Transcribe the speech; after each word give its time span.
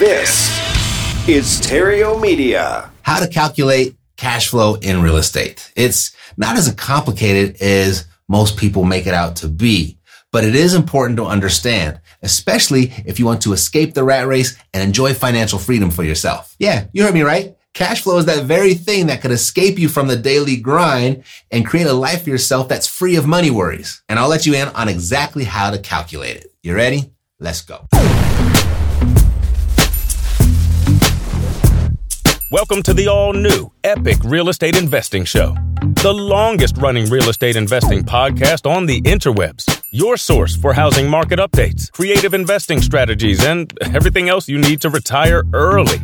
This 0.00 0.48
is 1.28 1.60
Theriault 1.60 2.22
Media. 2.22 2.90
How 3.02 3.20
to 3.20 3.28
calculate 3.28 3.96
cash 4.16 4.48
flow 4.48 4.76
in 4.76 5.02
real 5.02 5.18
estate. 5.18 5.70
It's 5.76 6.16
not 6.38 6.56
as 6.56 6.72
complicated 6.72 7.60
as 7.60 8.06
most 8.26 8.56
people 8.56 8.84
make 8.84 9.06
it 9.06 9.12
out 9.12 9.36
to 9.36 9.48
be, 9.48 9.98
but 10.32 10.42
it 10.42 10.54
is 10.54 10.72
important 10.72 11.18
to 11.18 11.26
understand, 11.26 12.00
especially 12.22 12.94
if 13.04 13.18
you 13.18 13.26
want 13.26 13.42
to 13.42 13.52
escape 13.52 13.92
the 13.92 14.02
rat 14.02 14.26
race 14.26 14.56
and 14.72 14.82
enjoy 14.82 15.12
financial 15.12 15.58
freedom 15.58 15.90
for 15.90 16.02
yourself. 16.02 16.56
Yeah, 16.58 16.86
you 16.94 17.02
heard 17.02 17.12
me 17.12 17.20
right. 17.20 17.54
Cash 17.74 18.00
flow 18.00 18.16
is 18.16 18.24
that 18.24 18.46
very 18.46 18.72
thing 18.72 19.08
that 19.08 19.20
could 19.20 19.32
escape 19.32 19.78
you 19.78 19.90
from 19.90 20.08
the 20.08 20.16
daily 20.16 20.56
grind 20.56 21.24
and 21.50 21.66
create 21.66 21.86
a 21.86 21.92
life 21.92 22.24
for 22.24 22.30
yourself 22.30 22.70
that's 22.70 22.86
free 22.86 23.16
of 23.16 23.26
money 23.26 23.50
worries. 23.50 24.02
And 24.08 24.18
I'll 24.18 24.30
let 24.30 24.46
you 24.46 24.54
in 24.54 24.68
on 24.68 24.88
exactly 24.88 25.44
how 25.44 25.68
to 25.68 25.78
calculate 25.78 26.38
it. 26.38 26.46
You 26.62 26.74
ready? 26.74 27.12
Let's 27.38 27.60
go. 27.60 27.86
Welcome 32.52 32.82
to 32.82 32.92
the 32.92 33.06
all 33.06 33.32
new 33.32 33.70
Epic 33.84 34.16
Real 34.24 34.48
Estate 34.48 34.76
Investing 34.76 35.24
Show, 35.24 35.54
the 36.02 36.12
longest 36.12 36.78
running 36.78 37.08
real 37.08 37.28
estate 37.28 37.54
investing 37.54 38.02
podcast 38.02 38.68
on 38.68 38.86
the 38.86 39.00
interwebs. 39.02 39.84
Your 39.92 40.16
source 40.16 40.56
for 40.56 40.72
housing 40.72 41.08
market 41.08 41.38
updates, 41.38 41.92
creative 41.92 42.34
investing 42.34 42.82
strategies, 42.82 43.44
and 43.44 43.72
everything 43.94 44.28
else 44.28 44.48
you 44.48 44.58
need 44.58 44.80
to 44.80 44.90
retire 44.90 45.44
early. 45.52 45.98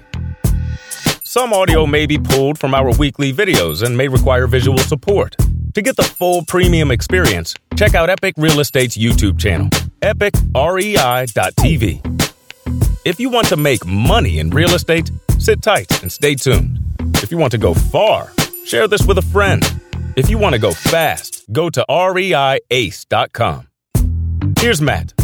Some 1.25 1.53
audio 1.53 1.85
may 1.85 2.07
be 2.07 2.17
pulled 2.17 2.61
from 2.61 2.77
our 2.77 2.97
weekly 2.97 3.33
videos 3.33 3.83
and 3.83 3.97
may 3.97 4.07
require 4.07 4.47
visual 4.47 4.79
support. 4.79 5.35
To 5.75 5.83
get 5.83 5.97
the 5.97 6.05
full 6.05 6.45
premium 6.45 6.93
experience, 6.93 7.57
check 7.75 7.97
out 7.97 8.09
Epic 8.09 8.35
Real 8.37 8.61
Estate's 8.61 8.97
YouTube 8.97 9.41
channel, 9.41 9.69
epicrei.tv. 10.01 10.53
If 13.05 13.19
you 13.19 13.31
want 13.31 13.49
to 13.49 13.57
make 13.57 13.85
money 13.85 14.39
in 14.39 14.51
real 14.51 14.75
estate, 14.77 15.11
sit 15.47 15.63
tight 15.63 16.03
and 16.03 16.11
stay 16.11 16.35
tuned. 16.35 16.81
If 17.23 17.31
you 17.31 17.39
want 17.39 17.53
to 17.53 17.59
go 17.59 17.73
far, 17.73 18.33
share 18.65 18.89
this 18.89 19.07
with 19.07 19.17
a 19.17 19.23
friend. 19.23 19.63
If 20.17 20.29
you 20.29 20.39
want 20.39 20.55
to 20.55 20.59
go 20.59 20.73
fast, 20.73 21.45
go 21.53 21.71
to 21.71 21.85
reiace.com. 21.89 23.69
Here's 24.59 24.83
Matt. 24.83 25.15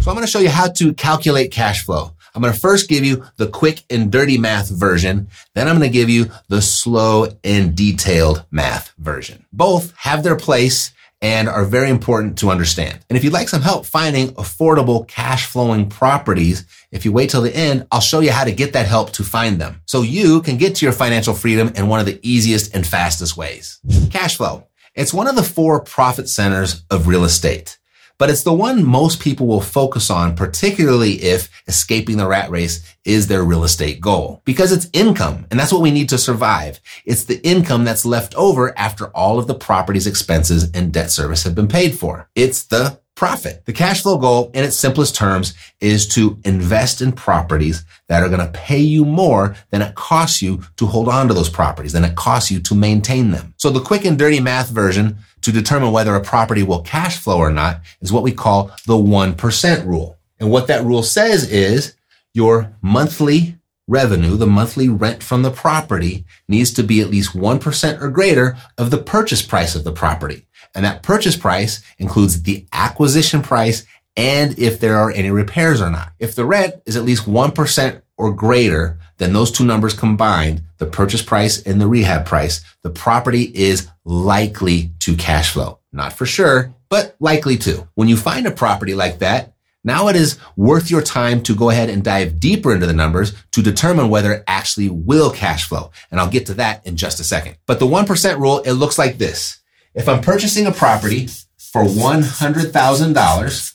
So 0.00 0.10
I'm 0.10 0.16
going 0.16 0.22
to 0.22 0.26
show 0.26 0.40
you 0.40 0.48
how 0.48 0.66
to 0.70 0.92
calculate 0.92 1.52
cash 1.52 1.84
flow. 1.84 2.16
I'm 2.34 2.42
going 2.42 2.52
to 2.52 2.58
first 2.58 2.88
give 2.88 3.04
you 3.04 3.22
the 3.36 3.46
quick 3.46 3.84
and 3.88 4.10
dirty 4.10 4.38
math 4.38 4.70
version. 4.70 5.28
Then 5.54 5.68
I'm 5.68 5.78
going 5.78 5.88
to 5.88 5.96
give 5.96 6.10
you 6.10 6.32
the 6.48 6.60
slow 6.60 7.28
and 7.44 7.76
detailed 7.76 8.44
math 8.50 8.92
version. 8.98 9.46
Both 9.52 9.94
have 9.98 10.24
their 10.24 10.36
place 10.36 10.90
and 11.20 11.48
are 11.48 11.64
very 11.64 11.90
important 11.90 12.38
to 12.38 12.50
understand. 12.50 12.98
And 13.08 13.16
if 13.16 13.24
you'd 13.24 13.32
like 13.32 13.48
some 13.48 13.62
help 13.62 13.86
finding 13.86 14.28
affordable 14.34 15.06
cash 15.08 15.46
flowing 15.46 15.88
properties, 15.88 16.64
if 16.92 17.04
you 17.04 17.12
wait 17.12 17.30
till 17.30 17.42
the 17.42 17.54
end, 17.54 17.86
I'll 17.90 18.00
show 18.00 18.20
you 18.20 18.30
how 18.30 18.44
to 18.44 18.52
get 18.52 18.74
that 18.74 18.86
help 18.86 19.12
to 19.12 19.24
find 19.24 19.60
them 19.60 19.82
so 19.86 20.02
you 20.02 20.42
can 20.42 20.56
get 20.56 20.76
to 20.76 20.86
your 20.86 20.92
financial 20.92 21.34
freedom 21.34 21.72
in 21.74 21.88
one 21.88 22.00
of 22.00 22.06
the 22.06 22.20
easiest 22.22 22.74
and 22.74 22.86
fastest 22.86 23.36
ways. 23.36 23.80
Cash 24.10 24.36
flow. 24.36 24.68
It's 24.94 25.14
one 25.14 25.28
of 25.28 25.36
the 25.36 25.42
four 25.42 25.82
profit 25.82 26.28
centers 26.28 26.82
of 26.90 27.06
real 27.06 27.24
estate 27.24 27.77
but 28.18 28.30
it's 28.30 28.42
the 28.42 28.52
one 28.52 28.84
most 28.84 29.20
people 29.20 29.46
will 29.46 29.60
focus 29.60 30.10
on, 30.10 30.34
particularly 30.34 31.22
if 31.22 31.48
escaping 31.66 32.16
the 32.16 32.26
rat 32.26 32.50
race 32.50 32.84
is 33.04 33.28
their 33.28 33.44
real 33.44 33.64
estate 33.64 34.00
goal. 34.00 34.42
Because 34.44 34.72
it's 34.72 34.90
income, 34.92 35.46
and 35.50 35.58
that's 35.58 35.72
what 35.72 35.82
we 35.82 35.90
need 35.90 36.08
to 36.10 36.18
survive. 36.18 36.80
It's 37.04 37.24
the 37.24 37.40
income 37.46 37.84
that's 37.84 38.04
left 38.04 38.34
over 38.34 38.76
after 38.78 39.06
all 39.08 39.38
of 39.38 39.46
the 39.46 39.54
property's 39.54 40.06
expenses 40.06 40.70
and 40.72 40.92
debt 40.92 41.10
service 41.10 41.44
have 41.44 41.54
been 41.54 41.68
paid 41.68 41.98
for. 41.98 42.28
It's 42.34 42.64
the 42.64 43.00
profit. 43.18 43.64
The 43.64 43.72
cash 43.72 44.02
flow 44.02 44.16
goal 44.16 44.52
in 44.54 44.62
its 44.62 44.76
simplest 44.76 45.16
terms 45.16 45.54
is 45.80 46.06
to 46.14 46.38
invest 46.44 47.02
in 47.02 47.10
properties 47.10 47.84
that 48.08 48.22
are 48.22 48.28
going 48.28 48.46
to 48.46 48.52
pay 48.52 48.78
you 48.78 49.04
more 49.04 49.56
than 49.70 49.82
it 49.82 49.96
costs 49.96 50.40
you 50.40 50.62
to 50.76 50.86
hold 50.86 51.08
on 51.08 51.26
to 51.26 51.34
those 51.34 51.48
properties, 51.50 51.92
than 51.92 52.04
it 52.04 52.14
costs 52.14 52.48
you 52.48 52.60
to 52.60 52.76
maintain 52.76 53.32
them. 53.32 53.54
So 53.56 53.70
the 53.70 53.80
quick 53.80 54.04
and 54.04 54.16
dirty 54.16 54.38
math 54.38 54.70
version 54.70 55.18
to 55.42 55.52
determine 55.52 55.92
whether 55.92 56.14
a 56.14 56.20
property 56.20 56.62
will 56.62 56.82
cash 56.82 57.18
flow 57.18 57.38
or 57.38 57.50
not 57.50 57.80
is 58.00 58.12
what 58.12 58.22
we 58.22 58.32
call 58.32 58.70
the 58.86 58.94
1% 58.94 59.86
rule. 59.86 60.18
And 60.40 60.50
what 60.50 60.66
that 60.68 60.84
rule 60.84 61.02
says 61.02 61.50
is 61.50 61.94
your 62.34 62.76
monthly 62.82 63.56
revenue, 63.88 64.36
the 64.36 64.46
monthly 64.46 64.88
rent 64.88 65.22
from 65.22 65.42
the 65.42 65.50
property 65.50 66.24
needs 66.46 66.72
to 66.74 66.82
be 66.82 67.00
at 67.00 67.10
least 67.10 67.36
1% 67.36 68.00
or 68.00 68.10
greater 68.10 68.56
of 68.76 68.90
the 68.90 68.98
purchase 68.98 69.42
price 69.42 69.74
of 69.74 69.84
the 69.84 69.92
property. 69.92 70.46
And 70.74 70.84
that 70.84 71.02
purchase 71.02 71.36
price 71.36 71.82
includes 71.98 72.42
the 72.42 72.66
acquisition 72.72 73.42
price 73.42 73.86
and 74.16 74.58
if 74.58 74.80
there 74.80 74.96
are 74.96 75.10
any 75.10 75.30
repairs 75.30 75.80
or 75.80 75.90
not. 75.90 76.12
If 76.18 76.34
the 76.34 76.44
rent 76.44 76.74
is 76.86 76.96
at 76.96 77.04
least 77.04 77.26
1% 77.26 78.02
or 78.16 78.32
greater 78.32 78.97
than 79.18 79.32
those 79.32 79.52
two 79.52 79.64
numbers 79.64 79.94
combined, 79.94 80.62
the 80.78 80.86
purchase 80.86 81.22
price 81.22 81.62
and 81.62 81.80
the 81.80 81.86
rehab 81.86 82.24
price, 82.26 82.64
the 82.82 82.90
property 82.90 83.42
is 83.54 83.88
likely 84.04 84.92
to 85.00 85.14
cash 85.16 85.52
flow. 85.52 85.78
Not 85.92 86.12
for 86.12 86.26
sure, 86.26 86.74
but 86.88 87.14
likely 87.20 87.56
to. 87.58 87.88
When 87.94 88.08
you 88.08 88.16
find 88.16 88.46
a 88.46 88.50
property 88.50 88.94
like 88.94 89.18
that, 89.18 89.52
now 89.84 90.08
it 90.08 90.16
is 90.16 90.38
worth 90.56 90.90
your 90.90 91.02
time 91.02 91.42
to 91.44 91.54
go 91.54 91.70
ahead 91.70 91.88
and 91.88 92.02
dive 92.02 92.40
deeper 92.40 92.74
into 92.74 92.86
the 92.86 92.92
numbers 92.92 93.32
to 93.52 93.62
determine 93.62 94.08
whether 94.08 94.32
it 94.32 94.44
actually 94.46 94.88
will 94.88 95.30
cash 95.30 95.68
flow. 95.68 95.92
And 96.10 96.20
I'll 96.20 96.28
get 96.28 96.46
to 96.46 96.54
that 96.54 96.86
in 96.86 96.96
just 96.96 97.20
a 97.20 97.24
second. 97.24 97.56
But 97.66 97.78
the 97.78 97.86
1% 97.86 98.38
rule, 98.38 98.58
it 98.60 98.72
looks 98.72 98.98
like 98.98 99.18
this. 99.18 99.60
If 99.94 100.08
I'm 100.08 100.20
purchasing 100.20 100.66
a 100.66 100.72
property 100.72 101.28
for 101.56 101.84
$100,000, 101.84 103.74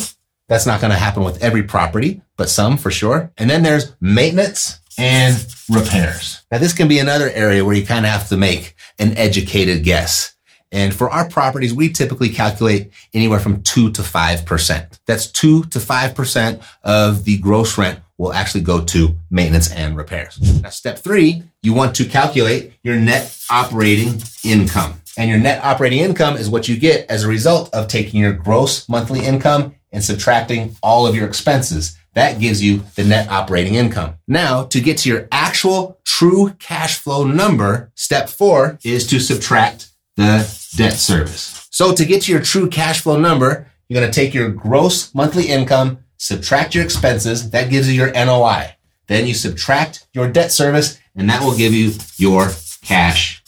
That's 0.49 0.67
not 0.67 0.81
going 0.81 0.93
to 0.93 0.97
happen 0.97 1.25
with 1.25 1.43
every 1.43 1.63
property, 1.63 2.23
but 2.37 2.49
some 2.49 2.77
for 2.77 2.91
sure. 2.91 3.33
And 3.37 3.51
then 3.51 3.63
there's 3.63 3.95
maintenance 4.01 4.81
and 4.99 5.47
repairs. 5.71 6.43
Now, 6.51 6.59
this 6.59 6.73
can 6.73 6.89
be 6.89 6.99
another 6.99 7.31
area 7.31 7.65
where 7.65 7.75
you 7.75 7.87
kind 7.87 8.05
of 8.05 8.13
have 8.13 8.29
to 8.29 8.37
make 8.37 8.75
an 8.99 9.17
educated 9.17 9.85
guess. 9.85 10.35
And 10.71 10.93
for 10.95 11.09
our 11.09 11.29
properties, 11.29 11.73
we 11.73 11.91
typically 11.91 12.29
calculate 12.29 12.91
anywhere 13.15 13.41
from 13.41 13.63
two 13.63 13.91
to 13.93 14.03
5%. 14.03 14.99
That's 15.07 15.27
two 15.31 15.65
to 15.65 15.79
5% 15.79 16.63
of 16.83 17.25
the 17.25 17.39
gross 17.39 17.79
rent 17.79 18.01
will 18.19 18.33
actually 18.33 18.63
go 18.63 18.85
to 18.85 19.17
maintenance 19.31 19.73
and 19.73 19.97
repairs. 19.97 20.39
Now, 20.61 20.71
step 20.71 20.99
three, 20.99 21.45
you 21.63 21.73
want 21.73 21.95
to 21.97 22.05
calculate 22.05 22.73
your 22.83 22.97
net 22.97 23.35
operating 23.51 24.21
income. 24.45 25.01
And 25.17 25.31
your 25.31 25.39
net 25.39 25.65
operating 25.65 26.01
income 26.01 26.37
is 26.37 26.51
what 26.51 26.69
you 26.69 26.77
get 26.77 27.11
as 27.11 27.25
a 27.25 27.29
result 27.29 27.73
of 27.73 27.89
taking 27.89 28.21
your 28.21 28.33
gross 28.33 28.89
monthly 28.89 29.25
income 29.25 29.75
and 29.91 30.05
subtracting 30.05 30.77
all 30.83 31.07
of 31.07 31.15
your 31.15 31.27
expenses. 31.27 31.98
That 32.15 32.41
gives 32.41 32.63
you 32.63 32.83
the 32.95 33.05
net 33.05 33.29
operating 33.29 33.75
income. 33.75 34.15
Now, 34.27 34.65
to 34.65 34.81
get 34.81 34.99
to 34.99 35.09
your 35.09 35.29
actual 35.31 36.01
true 36.05 36.55
cash 36.59 36.99
flow 36.99 37.25
number, 37.25 37.93
step 37.95 38.29
four 38.29 38.79
is 38.85 39.07
to 39.09 39.21
subtract 39.21 39.91
the 40.17 40.39
debt 40.77 40.95
service. 40.95 41.69
So 41.71 41.95
to 41.95 42.05
get 42.05 42.23
to 42.23 42.33
your 42.33 42.43
true 42.43 42.69
cash 42.69 43.03
flow 43.03 43.19
number, 43.19 43.71
you're 43.89 44.01
going 44.01 44.11
to 44.11 44.21
take 44.21 44.35
your 44.35 44.49
gross 44.51 45.15
monthly 45.15 45.49
income, 45.49 45.99
subtract 46.17 46.75
your 46.75 46.85
expenses. 46.85 47.51
That 47.51 47.71
gives 47.71 47.89
you 47.89 47.95
your 47.95 48.13
NOI. 48.13 48.75
Then 49.07 49.27
you 49.27 49.35
subtract 49.35 50.07
your 50.13 50.29
debt 50.29 50.53
service 50.53 50.99
and 51.15 51.29
that 51.31 51.43
will 51.43 51.57
give 51.57 51.73
you 51.73 51.93
your 52.17 52.51
cash 52.83 53.43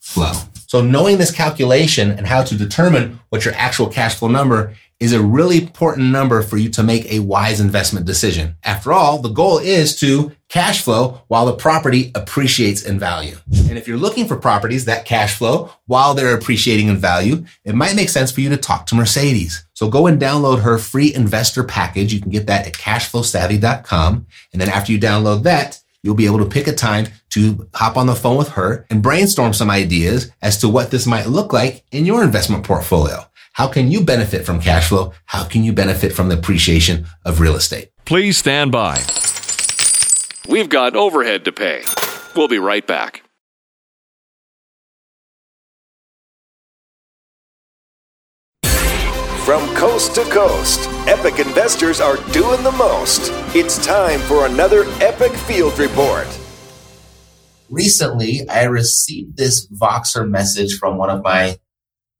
flow. 0.00 0.32
So 0.66 0.80
knowing 0.80 1.18
this 1.18 1.32
calculation 1.32 2.10
and 2.10 2.26
how 2.26 2.44
to 2.44 2.56
determine 2.56 3.20
what 3.28 3.44
your 3.44 3.54
actual 3.54 3.88
cash 3.88 4.14
flow 4.14 4.28
number 4.28 4.76
is 5.00 5.14
a 5.14 5.22
really 5.22 5.62
important 5.62 6.12
number 6.12 6.42
for 6.42 6.58
you 6.58 6.68
to 6.68 6.82
make 6.82 7.10
a 7.10 7.20
wise 7.20 7.58
investment 7.58 8.04
decision. 8.04 8.56
After 8.62 8.92
all, 8.92 9.18
the 9.18 9.30
goal 9.30 9.58
is 9.58 9.96
to 9.96 10.32
cash 10.50 10.82
flow 10.82 11.22
while 11.28 11.46
the 11.46 11.54
property 11.54 12.12
appreciates 12.14 12.82
in 12.82 12.98
value. 12.98 13.36
And 13.68 13.78
if 13.78 13.88
you're 13.88 13.96
looking 13.96 14.26
for 14.26 14.36
properties 14.36 14.84
that 14.84 15.06
cash 15.06 15.38
flow 15.38 15.72
while 15.86 16.12
they're 16.12 16.36
appreciating 16.36 16.88
in 16.88 16.98
value, 16.98 17.44
it 17.64 17.74
might 17.74 17.96
make 17.96 18.10
sense 18.10 18.30
for 18.30 18.42
you 18.42 18.50
to 18.50 18.58
talk 18.58 18.84
to 18.86 18.94
Mercedes. 18.94 19.64
So 19.72 19.88
go 19.88 20.06
and 20.06 20.20
download 20.20 20.60
her 20.60 20.76
free 20.76 21.14
investor 21.14 21.64
package. 21.64 22.12
You 22.12 22.20
can 22.20 22.30
get 22.30 22.46
that 22.48 22.66
at 22.66 22.74
cashflowsavvy.com. 22.74 24.26
And 24.52 24.60
then 24.60 24.68
after 24.68 24.92
you 24.92 24.98
download 24.98 25.44
that, 25.44 25.80
you'll 26.02 26.14
be 26.14 26.26
able 26.26 26.38
to 26.38 26.46
pick 26.46 26.66
a 26.66 26.72
time 26.72 27.06
to 27.30 27.68
hop 27.74 27.96
on 27.96 28.06
the 28.06 28.14
phone 28.14 28.36
with 28.36 28.48
her 28.50 28.86
and 28.90 29.02
brainstorm 29.02 29.54
some 29.54 29.70
ideas 29.70 30.30
as 30.42 30.58
to 30.58 30.68
what 30.68 30.90
this 30.90 31.06
might 31.06 31.26
look 31.26 31.52
like 31.52 31.84
in 31.92 32.04
your 32.04 32.22
investment 32.22 32.64
portfolio. 32.64 33.24
How 33.60 33.68
can 33.68 33.90
you 33.90 34.00
benefit 34.00 34.46
from 34.46 34.58
cash 34.58 34.88
flow? 34.88 35.12
How 35.26 35.44
can 35.44 35.62
you 35.64 35.74
benefit 35.74 36.14
from 36.14 36.30
the 36.30 36.34
appreciation 36.34 37.04
of 37.26 37.40
real 37.40 37.56
estate? 37.56 37.90
Please 38.06 38.38
stand 38.38 38.72
by. 38.72 39.02
We've 40.48 40.70
got 40.70 40.96
overhead 40.96 41.44
to 41.44 41.52
pay. 41.52 41.82
We'll 42.34 42.48
be 42.48 42.58
right 42.58 42.86
back. 42.86 43.22
From 49.44 49.74
coast 49.74 50.14
to 50.14 50.22
coast, 50.30 50.88
epic 51.06 51.38
investors 51.38 52.00
are 52.00 52.16
doing 52.32 52.62
the 52.62 52.72
most. 52.72 53.30
It's 53.54 53.84
time 53.84 54.20
for 54.20 54.46
another 54.46 54.84
epic 55.02 55.32
field 55.32 55.78
report. 55.78 56.28
Recently, 57.68 58.48
I 58.48 58.64
received 58.64 59.36
this 59.36 59.68
Voxer 59.70 60.26
message 60.26 60.78
from 60.78 60.96
one 60.96 61.10
of 61.10 61.22
my 61.22 61.58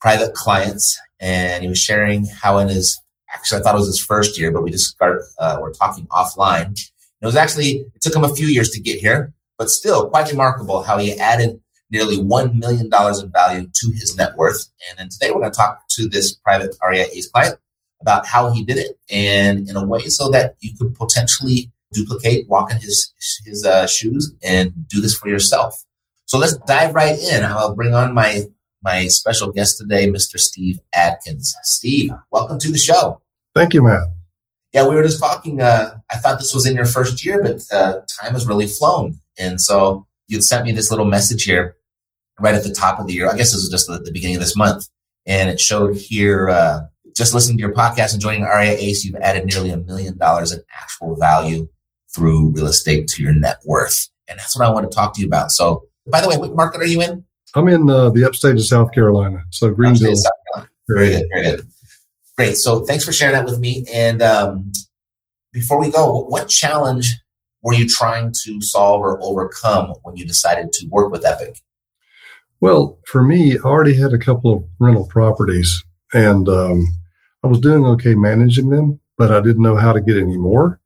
private 0.01 0.35
clients, 0.35 0.99
and 1.21 1.63
he 1.63 1.69
was 1.69 1.79
sharing 1.79 2.27
how 2.27 2.59
in 2.59 2.69
his 2.69 3.01
actually 3.33 3.61
I 3.61 3.63
thought 3.63 3.75
it 3.75 3.79
was 3.79 3.87
his 3.87 4.05
first 4.05 4.39
year, 4.39 4.51
but 4.51 4.63
we 4.63 4.71
just 4.71 4.87
started 4.87 5.23
uh, 5.39 5.59
we're 5.61 5.73
talking 5.73 6.07
offline. 6.09 6.79
It 7.23 7.27
was 7.27 7.37
actually 7.37 7.87
it 7.95 8.01
took 8.01 8.15
him 8.15 8.25
a 8.25 8.35
few 8.35 8.47
years 8.47 8.71
to 8.71 8.81
get 8.81 8.99
here, 8.99 9.33
but 9.59 9.71
still 9.71 10.09
quite 10.09 10.31
remarkable 10.31 10.83
how 10.83 10.99
he 10.99 11.19
added 11.19 11.61
nearly 11.91 12.19
$1 12.19 12.55
million 12.55 12.87
in 12.87 13.33
value 13.33 13.69
to 13.75 13.91
his 13.93 14.17
net 14.17 14.37
worth. 14.37 14.69
And 14.89 14.99
then 14.99 15.09
today 15.09 15.31
we're 15.31 15.41
going 15.41 15.53
to 15.53 15.57
talk 15.57 15.83
to 15.91 16.09
this 16.09 16.33
private 16.33 16.77
REI 16.89 17.07
ACE 17.13 17.29
client 17.29 17.59
about 18.01 18.27
how 18.27 18.51
he 18.53 18.65
did 18.65 18.79
it 18.79 18.99
and 19.11 19.69
in 19.69 19.77
a 19.77 19.85
way 19.85 20.07
so 20.07 20.31
that 20.31 20.55
you 20.61 20.71
could 20.79 20.95
potentially 20.95 21.71
duplicate, 21.93 22.49
walk 22.49 22.71
in 22.71 22.79
his, 22.79 23.13
his 23.45 23.67
uh, 23.67 23.87
shoes 23.87 24.33
and 24.43 24.89
do 24.89 25.01
this 25.01 25.15
for 25.15 25.29
yourself. 25.29 25.85
So 26.27 26.39
let's 26.39 26.57
dive 26.59 26.95
right 26.95 27.19
in. 27.19 27.45
I'll 27.45 27.75
bring 27.75 27.93
on 27.93 28.15
my, 28.15 28.45
my 28.83 29.07
special 29.09 29.53
guest 29.53 29.79
today, 29.79 30.09
Mr. 30.09 30.39
Steve 30.39 30.81
Atkins. 30.95 31.55
Steve, 31.63 32.13
welcome 32.31 32.59
to 32.59 32.71
the 32.71 32.79
show. 32.79 33.21
Thank 33.55 33.75
you, 33.75 33.83
Matt. 33.83 34.03
Yeah, 34.73 34.89
we 34.89 34.95
were 34.95 35.03
just 35.03 35.21
talking. 35.21 35.61
Uh, 35.61 35.97
I 36.11 36.17
thought 36.19 36.39
this 36.39 36.55
was 36.55 36.67
in 36.67 36.77
your 36.77 36.85
first 36.85 37.25
year, 37.25 37.43
but 37.43 37.61
uh, 37.73 38.01
time 38.21 38.33
has 38.33 38.47
really 38.47 38.67
flown. 38.67 39.19
And 39.39 39.61
so 39.61 40.07
you'd 40.29 40.45
sent 40.45 40.65
me 40.65 40.73
this 40.73 40.91
little 40.91 41.07
message 41.07 41.43
here 41.43 41.77
right 42.39 42.55
at 42.55 42.63
the 42.63 42.73
top 42.73 43.01
of 43.01 43.07
the 43.07 43.13
year. 43.13 43.29
I 43.29 43.37
guess 43.37 43.53
this 43.53 43.63
was 43.63 43.69
just 43.69 43.89
the, 43.89 43.99
the 43.99 44.13
beginning 44.13 44.37
of 44.37 44.43
this 44.43 44.57
month. 44.57 44.87
And 45.27 45.51
it 45.51 45.61
showed 45.61 45.97
here, 45.97 46.49
uh, 46.49 46.81
just 47.17 47.35
listening 47.35 47.59
to 47.59 47.63
your 47.63 47.75
podcast 47.75 48.13
and 48.13 48.23
joining 48.23 48.45
REI 48.45 48.77
ACE, 48.77 49.05
you've 49.05 49.17
added 49.17 49.45
nearly 49.45 49.71
a 49.71 49.77
million 49.77 50.17
dollars 50.17 50.53
in 50.53 50.61
actual 50.81 51.17
value 51.17 51.69
through 52.15 52.51
real 52.51 52.67
estate 52.67 53.09
to 53.09 53.23
your 53.23 53.33
net 53.33 53.59
worth. 53.65 54.09
And 54.29 54.39
that's 54.39 54.57
what 54.57 54.67
I 54.67 54.71
want 54.71 54.91
to 54.91 54.95
talk 54.95 55.15
to 55.15 55.21
you 55.21 55.27
about. 55.27 55.51
So, 55.51 55.85
by 56.07 56.21
the 56.21 56.29
way, 56.29 56.37
what 56.37 56.55
market 56.55 56.81
are 56.81 56.87
you 56.87 57.03
in? 57.03 57.25
I'm 57.55 57.69
in 57.69 57.91
uh, 57.91 58.11
the 58.11 58.25
upstate 58.25 58.55
of 58.55 58.65
South 58.65 58.93
Carolina. 58.93 59.45
So, 59.51 59.71
Greenville. 59.71 60.15
Very 60.89 61.11
good. 61.11 61.27
Very 61.33 61.45
good. 61.45 61.67
Great. 62.37 62.57
So, 62.57 62.85
thanks 62.85 63.05
for 63.05 63.13
sharing 63.13 63.35
that 63.35 63.45
with 63.45 63.59
me. 63.59 63.85
And 63.93 64.23
um, 64.23 64.73
before 65.53 65.81
we 65.81 65.91
go, 65.91 66.25
what 66.25 66.49
challenge 66.49 67.15
were 67.63 67.75
you 67.75 67.89
trying 67.89 68.33
to 68.45 68.61
solve 68.61 69.01
or 69.03 69.23
overcome 69.23 69.95
when 70.03 70.17
you 70.17 70.27
decided 70.27 70.73
to 70.73 70.87
work 70.89 71.11
with 71.11 71.25
Epic? 71.25 71.59
Well, 72.61 72.99
for 73.07 73.23
me, 73.23 73.57
I 73.59 73.63
already 73.63 73.95
had 73.95 74.13
a 74.13 74.19
couple 74.19 74.53
of 74.53 74.65
rental 74.79 75.07
properties 75.07 75.83
and 76.13 76.49
um, 76.49 76.87
I 77.43 77.47
was 77.47 77.61
doing 77.61 77.85
okay 77.87 78.15
managing 78.15 78.71
them, 78.71 79.01
but 79.17 79.31
I 79.31 79.41
didn't 79.41 79.63
know 79.63 79.77
how 79.77 79.93
to 79.93 80.01
get 80.01 80.17
any 80.17 80.37
more. 80.37 80.81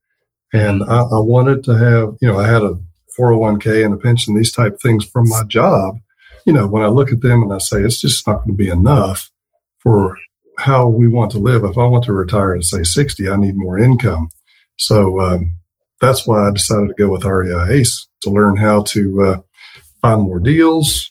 And 0.52 0.84
I, 0.84 1.00
I 1.00 1.18
wanted 1.18 1.64
to 1.64 1.72
have, 1.72 2.16
you 2.20 2.28
know, 2.28 2.38
I 2.38 2.46
had 2.46 2.62
a 2.62 2.78
401k 3.18 3.84
and 3.84 3.94
a 3.94 3.96
pension, 3.96 4.34
these 4.34 4.52
type 4.52 4.80
things 4.80 5.04
from 5.04 5.28
my 5.28 5.42
job. 5.44 5.98
You 6.46 6.52
know, 6.52 6.66
when 6.66 6.82
I 6.82 6.88
look 6.88 7.10
at 7.10 7.22
them 7.22 7.42
and 7.42 7.52
I 7.52 7.58
say, 7.58 7.80
it's 7.80 8.00
just 8.00 8.26
not 8.26 8.38
going 8.38 8.48
to 8.48 8.54
be 8.54 8.68
enough 8.68 9.30
for 9.78 10.16
how 10.58 10.88
we 10.88 11.08
want 11.08 11.30
to 11.32 11.38
live. 11.38 11.64
If 11.64 11.78
I 11.78 11.86
want 11.86 12.04
to 12.04 12.12
retire 12.12 12.54
at 12.54 12.64
say 12.64 12.82
60, 12.82 13.28
I 13.28 13.36
need 13.36 13.56
more 13.56 13.78
income. 13.78 14.28
So, 14.76 15.20
um, 15.20 15.52
that's 16.00 16.26
why 16.26 16.46
I 16.46 16.50
decided 16.50 16.88
to 16.88 16.94
go 16.94 17.08
with 17.08 17.24
REI 17.24 17.78
Ace 17.78 18.06
to 18.22 18.30
learn 18.30 18.56
how 18.56 18.82
to 18.82 19.22
uh, 19.22 19.40
find 20.02 20.22
more 20.22 20.40
deals, 20.40 21.10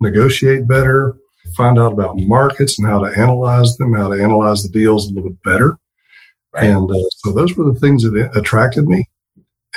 negotiate 0.00 0.68
better, 0.68 1.16
find 1.56 1.78
out 1.78 1.92
about 1.92 2.16
markets 2.18 2.78
and 2.78 2.86
how 2.86 3.02
to 3.02 3.18
analyze 3.18 3.76
them, 3.76 3.94
how 3.94 4.08
to 4.08 4.22
analyze 4.22 4.62
the 4.62 4.68
deals 4.68 5.06
a 5.06 5.14
little 5.14 5.30
bit 5.30 5.42
better. 5.42 5.78
Right. 6.52 6.64
And 6.64 6.90
uh, 6.90 7.08
so 7.10 7.32
those 7.32 7.56
were 7.56 7.72
the 7.72 7.78
things 7.80 8.02
that 8.02 8.30
attracted 8.36 8.86
me. 8.86 9.08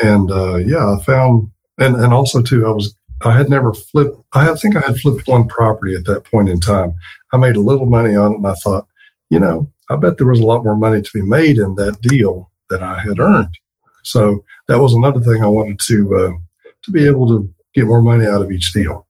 And 0.03 0.29
uh, 0.31 0.57
yeah, 0.57 0.95
I 0.95 1.01
found, 1.03 1.49
and, 1.77 1.95
and 1.95 2.13
also 2.13 2.41
too, 2.41 2.67
I 2.67 2.71
was, 2.71 2.95
I 3.23 3.35
had 3.35 3.49
never 3.49 3.73
flipped, 3.73 4.17
I 4.33 4.53
think 4.55 4.75
I 4.75 4.81
had 4.81 4.97
flipped 4.97 5.27
one 5.27 5.47
property 5.47 5.95
at 5.95 6.05
that 6.05 6.25
point 6.25 6.49
in 6.49 6.59
time. 6.59 6.95
I 7.33 7.37
made 7.37 7.55
a 7.55 7.61
little 7.61 7.85
money 7.85 8.15
on 8.15 8.33
it 8.33 8.37
and 8.37 8.47
I 8.47 8.53
thought, 8.55 8.87
you 9.29 9.39
know, 9.39 9.71
I 9.89 9.95
bet 9.95 10.17
there 10.17 10.27
was 10.27 10.39
a 10.39 10.45
lot 10.45 10.63
more 10.63 10.75
money 10.75 11.01
to 11.01 11.09
be 11.13 11.21
made 11.21 11.57
in 11.57 11.75
that 11.75 12.01
deal 12.01 12.51
than 12.69 12.83
I 12.83 12.99
had 12.99 13.19
earned. 13.19 13.55
So 14.03 14.43
that 14.67 14.79
was 14.79 14.93
another 14.93 15.19
thing 15.19 15.43
I 15.43 15.47
wanted 15.47 15.79
to, 15.87 16.15
uh, 16.15 16.69
to 16.83 16.91
be 16.91 17.05
able 17.05 17.27
to 17.27 17.53
get 17.73 17.87
more 17.87 18.01
money 18.01 18.25
out 18.25 18.41
of 18.41 18.51
each 18.51 18.71
deal. 18.73 19.07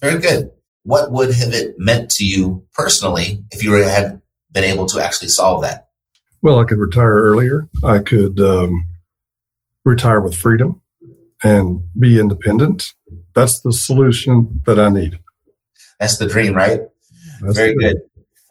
Very 0.00 0.20
good. 0.20 0.50
What 0.84 1.12
would 1.12 1.32
have 1.34 1.52
it 1.52 1.78
meant 1.78 2.10
to 2.12 2.24
you 2.24 2.64
personally 2.72 3.44
if 3.50 3.62
you 3.62 3.72
had 3.72 4.20
been 4.50 4.64
able 4.64 4.86
to 4.86 5.00
actually 5.00 5.28
solve 5.28 5.62
that? 5.62 5.88
Well, 6.42 6.58
I 6.58 6.64
could 6.64 6.78
retire 6.78 7.14
earlier. 7.14 7.68
I 7.84 7.98
could 7.98 8.40
um, 8.40 8.86
retire 9.84 10.20
with 10.20 10.34
freedom 10.34 10.80
and 11.42 11.82
be 11.98 12.18
independent. 12.18 12.92
That's 13.34 13.60
the 13.60 13.72
solution 13.72 14.60
that 14.66 14.78
I 14.78 14.88
need. 14.88 15.18
That's 15.98 16.18
the 16.18 16.26
dream, 16.26 16.54
right? 16.54 16.80
That's 17.40 17.56
Very 17.56 17.74
good. 17.74 17.96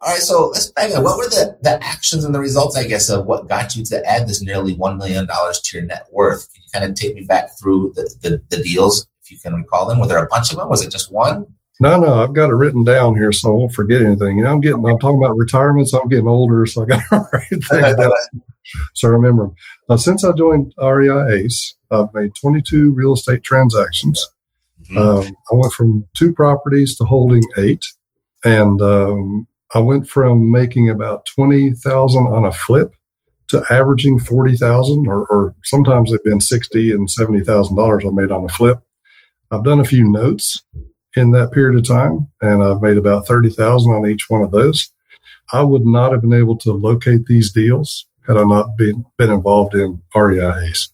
All 0.02 0.14
right, 0.14 0.22
so 0.22 0.48
let's 0.48 0.72
back 0.72 0.92
up. 0.92 1.04
What 1.04 1.18
were 1.18 1.28
the, 1.28 1.58
the 1.62 1.84
actions 1.84 2.24
and 2.24 2.34
the 2.34 2.40
results, 2.40 2.78
I 2.78 2.86
guess, 2.86 3.10
of 3.10 3.26
what 3.26 3.50
got 3.50 3.76
you 3.76 3.84
to 3.86 4.06
add 4.06 4.30
this 4.30 4.42
nearly 4.42 4.76
$1 4.76 4.98
million 4.98 5.28
to 5.28 5.78
your 5.78 5.86
net 5.86 6.08
worth? 6.12 6.48
Can 6.54 6.64
you 6.64 6.70
kind 6.80 6.86
of 6.90 6.96
take 6.96 7.16
me 7.16 7.26
back 7.26 7.50
through 7.60 7.94
the, 7.96 8.10
the, 8.22 8.42
the 8.50 8.64
deals, 8.64 9.06
if 9.22 9.30
you 9.30 9.38
can 9.38 9.56
recall 9.56 9.86
them? 9.86 10.00
Were 10.00 10.08
there 10.08 10.24
a 10.24 10.28
bunch 10.28 10.52
of 10.52 10.58
them? 10.58 10.70
Was 10.70 10.86
it 10.86 10.92
just 10.92 11.12
one? 11.12 11.46
No, 11.82 12.00
no, 12.00 12.14
I've 12.14 12.34
got 12.34 12.50
it 12.50 12.56
written 12.56 12.84
down 12.86 13.16
here, 13.16 13.32
so 13.34 13.50
I 13.50 13.52
won't 13.54 13.74
forget 13.74 14.02
anything. 14.02 14.38
You 14.38 14.44
know, 14.46 14.52
I'm 14.52 14.62
getting, 14.62 14.86
I'm 14.86 15.00
talking 15.00 15.22
about 15.22 15.38
retirement, 15.38 15.90
so 15.90 16.02
I'm 16.02 16.08
getting 16.08 16.28
older, 16.28 16.66
so 16.66 16.84
I 16.84 16.86
got 16.86 17.04
to 17.10 17.30
write 17.34 17.50
things 17.50 17.96
down. 17.96 18.12
So 18.94 19.08
I 19.08 19.12
remember. 19.12 19.50
Now, 19.90 19.96
since 19.96 20.24
I 20.24 20.32
joined 20.32 20.76
REI 20.78 21.34
Ace, 21.34 21.76
I've 21.90 22.14
made 22.14 22.36
22 22.40 22.92
real 22.92 23.14
estate 23.14 23.42
transactions. 23.42 24.30
Mm-hmm. 24.90 24.98
Um, 24.98 25.36
I 25.52 25.56
went 25.56 25.74
from 25.74 26.08
two 26.18 26.34
properties 26.34 26.98
to 26.98 27.06
holding 27.06 27.44
eight, 27.58 27.86
and 28.44 28.82
um, 28.82 29.48
I 29.74 29.80
went 29.80 30.10
from 30.10 30.52
making 30.52 30.90
about 30.90 31.26
20,000 31.36 32.28
on 32.28 32.46
a 32.46 32.52
flip 32.52 32.94
to 33.50 33.64
averaging 33.70 34.20
40,000, 34.20 35.08
or, 35.08 35.26
or 35.28 35.56
sometimes 35.64 36.12
they've 36.12 36.24
been 36.24 36.42
60 36.42 36.92
and 36.92 37.10
70,000 37.10 37.76
dollars 37.76 38.04
I 38.06 38.10
made 38.12 38.32
on 38.32 38.46
a 38.46 38.50
flip. 38.50 38.80
I've 39.52 39.64
done 39.64 39.80
a 39.80 39.86
few 39.86 40.10
notes 40.10 40.64
in 41.16 41.32
that 41.32 41.52
period 41.52 41.78
of 41.78 41.88
time, 41.88 42.28
and 42.42 42.64
I've 42.64 42.82
made 42.82 42.98
about 42.98 43.28
thirty 43.28 43.50
thousand 43.50 43.92
on 43.94 44.08
each 44.08 44.30
one 44.30 44.44
of 44.44 44.52
those. 44.52 44.92
I 45.52 45.64
would 45.64 45.86
not 45.86 46.12
have 46.12 46.22
been 46.22 46.34
able 46.34 46.58
to 46.60 46.72
locate 46.72 47.26
these 47.26 47.52
deals 47.52 48.06
had 48.28 48.38
I 48.38 48.44
not 48.44 48.78
been 48.78 49.06
been 49.18 49.32
involved 49.32 49.74
in 49.74 50.02
REI 50.16 50.70
Ace. 50.70 50.90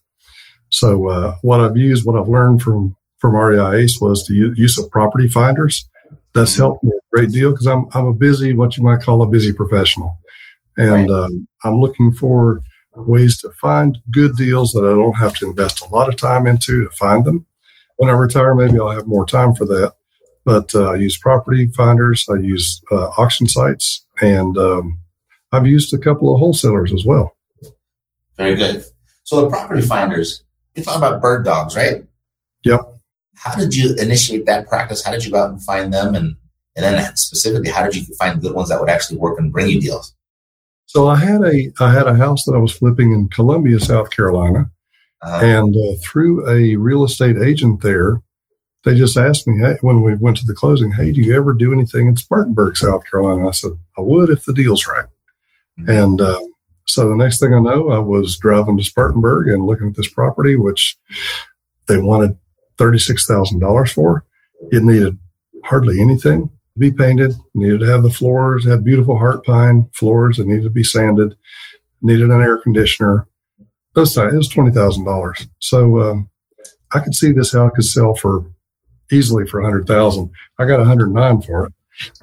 So 0.70 1.08
uh, 1.08 1.36
what 1.42 1.60
I've 1.60 1.76
used, 1.76 2.06
what 2.06 2.18
I've 2.18 2.28
learned 2.28 2.62
from 2.62 2.96
from 3.26 3.34
REI 3.36 3.82
Ace 3.82 4.00
was 4.00 4.24
the 4.26 4.52
use 4.54 4.78
of 4.78 4.88
property 4.90 5.26
finders. 5.26 5.88
That's 6.32 6.52
mm-hmm. 6.52 6.62
helped 6.62 6.84
me 6.84 6.92
a 6.94 7.16
great 7.16 7.30
deal 7.30 7.50
because 7.50 7.66
I'm 7.66 7.86
I'm 7.92 8.06
a 8.06 8.14
busy, 8.14 8.54
what 8.54 8.76
you 8.76 8.84
might 8.84 9.02
call 9.02 9.22
a 9.22 9.26
busy 9.26 9.52
professional, 9.52 10.16
and 10.76 11.10
right. 11.10 11.24
um, 11.24 11.48
I'm 11.64 11.80
looking 11.80 12.12
for 12.12 12.62
ways 12.94 13.38
to 13.38 13.50
find 13.50 13.98
good 14.12 14.36
deals 14.36 14.72
that 14.72 14.84
I 14.84 14.94
don't 14.94 15.16
have 15.16 15.34
to 15.38 15.46
invest 15.46 15.82
a 15.82 15.88
lot 15.88 16.08
of 16.08 16.16
time 16.16 16.46
into 16.46 16.84
to 16.84 16.90
find 16.90 17.24
them. 17.24 17.46
When 17.96 18.08
I 18.08 18.12
retire, 18.12 18.54
maybe 18.54 18.78
I'll 18.78 18.90
have 18.90 19.06
more 19.06 19.26
time 19.26 19.54
for 19.54 19.64
that. 19.66 19.94
But 20.44 20.72
uh, 20.74 20.92
I 20.92 20.94
use 20.96 21.18
property 21.18 21.66
finders, 21.76 22.26
I 22.30 22.36
use 22.36 22.80
uh, 22.92 23.08
auction 23.18 23.48
sites, 23.48 24.06
and 24.20 24.56
um, 24.56 25.00
I've 25.50 25.66
used 25.66 25.92
a 25.92 25.98
couple 25.98 26.32
of 26.32 26.38
wholesalers 26.38 26.92
as 26.92 27.04
well. 27.04 27.36
Very 28.36 28.54
good. 28.54 28.84
So 29.24 29.40
the 29.40 29.48
property 29.48 29.82
finders, 29.82 30.44
you're 30.76 30.84
talking 30.84 31.02
about 31.02 31.20
bird 31.20 31.44
dogs, 31.44 31.74
right? 31.74 32.04
Yep. 32.62 32.95
How 33.36 33.54
did 33.54 33.74
you 33.74 33.94
initiate 33.96 34.46
that 34.46 34.66
practice? 34.68 35.04
How 35.04 35.12
did 35.12 35.24
you 35.24 35.30
go 35.30 35.42
out 35.42 35.50
and 35.50 35.62
find 35.62 35.92
them? 35.92 36.14
And, 36.14 36.36
and 36.74 36.84
then 36.84 37.16
specifically, 37.16 37.70
how 37.70 37.84
did 37.84 37.96
you 37.96 38.14
find 38.16 38.40
good 38.40 38.54
ones 38.54 38.68
that 38.68 38.80
would 38.80 38.90
actually 38.90 39.18
work 39.18 39.38
and 39.38 39.52
bring 39.52 39.68
you 39.68 39.80
deals? 39.80 40.14
So 40.86 41.08
I 41.08 41.16
had 41.16 41.42
a 41.42 41.72
I 41.80 41.92
had 41.92 42.06
a 42.06 42.14
house 42.14 42.44
that 42.44 42.54
I 42.54 42.58
was 42.58 42.72
flipping 42.72 43.12
in 43.12 43.28
Columbia, 43.28 43.80
South 43.80 44.10
Carolina, 44.10 44.70
uh-huh. 45.20 45.44
and 45.44 45.76
uh, 45.76 45.98
through 46.02 46.48
a 46.48 46.76
real 46.76 47.04
estate 47.04 47.36
agent 47.36 47.82
there, 47.82 48.22
they 48.84 48.94
just 48.94 49.16
asked 49.16 49.48
me 49.48 49.58
hey, 49.58 49.76
when 49.80 50.02
we 50.02 50.14
went 50.14 50.36
to 50.38 50.46
the 50.46 50.54
closing, 50.54 50.92
hey, 50.92 51.12
do 51.12 51.20
you 51.20 51.36
ever 51.36 51.52
do 51.52 51.72
anything 51.72 52.06
in 52.06 52.16
Spartanburg, 52.16 52.76
South 52.76 53.02
Carolina? 53.10 53.48
I 53.48 53.50
said, 53.50 53.72
I 53.98 54.00
would 54.00 54.30
if 54.30 54.44
the 54.44 54.54
deal's 54.54 54.86
right. 54.86 55.06
Mm-hmm. 55.78 55.90
And 55.90 56.20
uh, 56.20 56.40
so 56.86 57.08
the 57.08 57.16
next 57.16 57.40
thing 57.40 57.52
I 57.52 57.58
know, 57.58 57.90
I 57.90 57.98
was 57.98 58.38
driving 58.38 58.78
to 58.78 58.84
Spartanburg 58.84 59.48
and 59.48 59.66
looking 59.66 59.88
at 59.88 59.96
this 59.96 60.08
property, 60.08 60.54
which 60.56 60.96
they 61.88 61.98
wanted 61.98 62.38
$36,000 62.78 63.92
for. 63.92 64.24
It 64.70 64.82
needed 64.82 65.18
hardly 65.64 66.00
anything 66.00 66.48
to 66.48 66.78
be 66.78 66.92
painted, 66.92 67.34
needed 67.54 67.80
to 67.80 67.86
have 67.86 68.02
the 68.02 68.10
floors, 68.10 68.66
had 68.66 68.84
beautiful 68.84 69.18
heart 69.18 69.44
pine 69.44 69.88
floors 69.94 70.36
that 70.36 70.46
needed 70.46 70.64
to 70.64 70.70
be 70.70 70.84
sanded, 70.84 71.36
needed 72.02 72.30
an 72.30 72.40
air 72.40 72.58
conditioner. 72.58 73.28
Those 73.94 74.14
times, 74.14 74.34
it 74.34 74.36
was 74.36 74.48
$20,000. 74.50 75.48
So 75.60 76.00
um, 76.00 76.30
I 76.92 77.00
could 77.00 77.14
see 77.14 77.32
this 77.32 77.52
house 77.52 77.72
could 77.74 77.84
sell 77.84 78.14
for 78.14 78.44
easily 79.10 79.46
for 79.46 79.60
100,000. 79.60 80.30
I 80.58 80.66
got 80.66 80.78
109 80.78 81.42
for 81.42 81.66
it. 81.66 81.72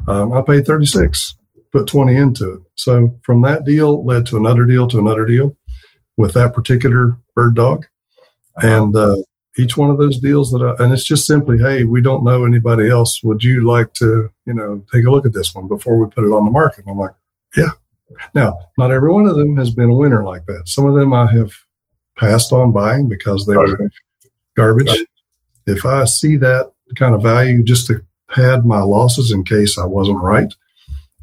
Um, 0.07 0.33
I 0.33 0.41
paid 0.41 0.65
36, 0.65 1.36
put 1.72 1.88
20 1.88 2.15
into 2.15 2.53
it. 2.53 2.62
So 2.75 3.19
from 3.24 3.41
that 3.41 3.65
deal 3.65 4.05
led 4.05 4.25
to 4.27 4.38
another 4.38 4.65
deal 4.65 4.88
to 4.89 5.00
another 5.00 5.25
deal 5.25 5.57
with 6.17 6.33
that 6.33 6.53
particular 6.53 7.17
bird 7.36 7.55
dog. 7.55 7.86
And, 8.57 8.95
uh, 8.95 9.17
each 9.57 9.77
one 9.77 9.89
of 9.89 9.98
those 9.98 10.19
deals 10.19 10.51
that 10.51 10.62
I, 10.62 10.83
and 10.83 10.93
it's 10.93 11.03
just 11.03 11.27
simply, 11.27 11.57
Hey, 11.57 11.83
we 11.83 12.01
don't 12.01 12.24
know 12.24 12.45
anybody 12.45 12.89
else. 12.89 13.22
Would 13.24 13.43
you 13.43 13.65
like 13.65 13.93
to, 13.95 14.29
you 14.45 14.53
know, 14.53 14.83
take 14.91 15.05
a 15.05 15.12
look 15.12 15.25
at 15.25 15.33
this 15.33 15.53
one 15.53 15.67
before 15.67 15.98
we 15.98 16.10
put 16.10 16.24
it 16.24 16.31
on 16.31 16.45
the 16.45 16.51
market? 16.51 16.86
And 16.86 16.91
I'm 16.91 16.98
like, 16.98 17.13
yeah. 17.55 17.72
Now, 18.33 18.60
not 18.77 18.91
every 18.91 19.12
one 19.12 19.25
of 19.25 19.36
them 19.36 19.55
has 19.57 19.72
been 19.72 19.89
a 19.89 19.95
winner 19.95 20.24
like 20.24 20.45
that. 20.45 20.63
Some 20.67 20.86
of 20.86 20.95
them 20.95 21.13
I 21.13 21.31
have 21.31 21.51
passed 22.17 22.51
on 22.51 22.72
buying 22.72 23.07
because 23.10 23.45
they 23.45 23.55
were 23.55 23.89
garbage. 24.55 25.05
If 25.65 25.86
I 25.86 26.05
see 26.05 26.36
that 26.38 26.72
kind 26.95 27.15
of 27.15 27.24
value 27.24 27.63
just 27.63 27.88
to 27.88 28.03
pad 28.29 28.65
my 28.65 28.81
losses 28.81 29.31
in 29.31 29.43
case 29.43 29.77
I 29.77 29.86
wasn't 29.86 30.22
right. 30.22 30.51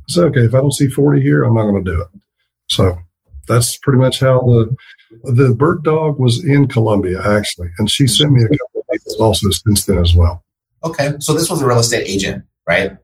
So 0.09 0.27
okay. 0.27 0.41
If 0.41 0.55
I 0.55 0.59
don't 0.59 0.75
see 0.75 0.89
40 0.89 1.21
here, 1.21 1.45
I'm 1.45 1.55
not 1.55 1.71
going 1.71 1.85
to 1.85 1.91
do 1.91 2.01
it. 2.01 2.09
So 2.69 2.99
that's 3.47 3.77
pretty 3.77 3.99
much 3.99 4.21
how 4.21 4.41
the 4.41 4.75
the 5.25 5.55
bird 5.55 5.83
dog 5.83 6.19
was 6.19 6.45
in 6.45 6.69
Columbia 6.69 7.21
actually, 7.25 7.69
and 7.79 7.91
she 7.91 8.07
sent 8.07 8.33
me 8.33 8.43
a 8.43 8.49
couple 8.49 8.81
of 8.81 8.87
people 8.93 9.25
also 9.25 9.51
since 9.51 9.85
then 9.85 9.99
as 9.99 10.15
well. 10.15 10.45
Okay, 10.85 11.13
so 11.19 11.35
this 11.35 11.51
was 11.51 11.61
a 11.61 11.67
real 11.67 11.79
estate 11.79 12.09
agent, 12.09 12.45
right? 12.67 12.97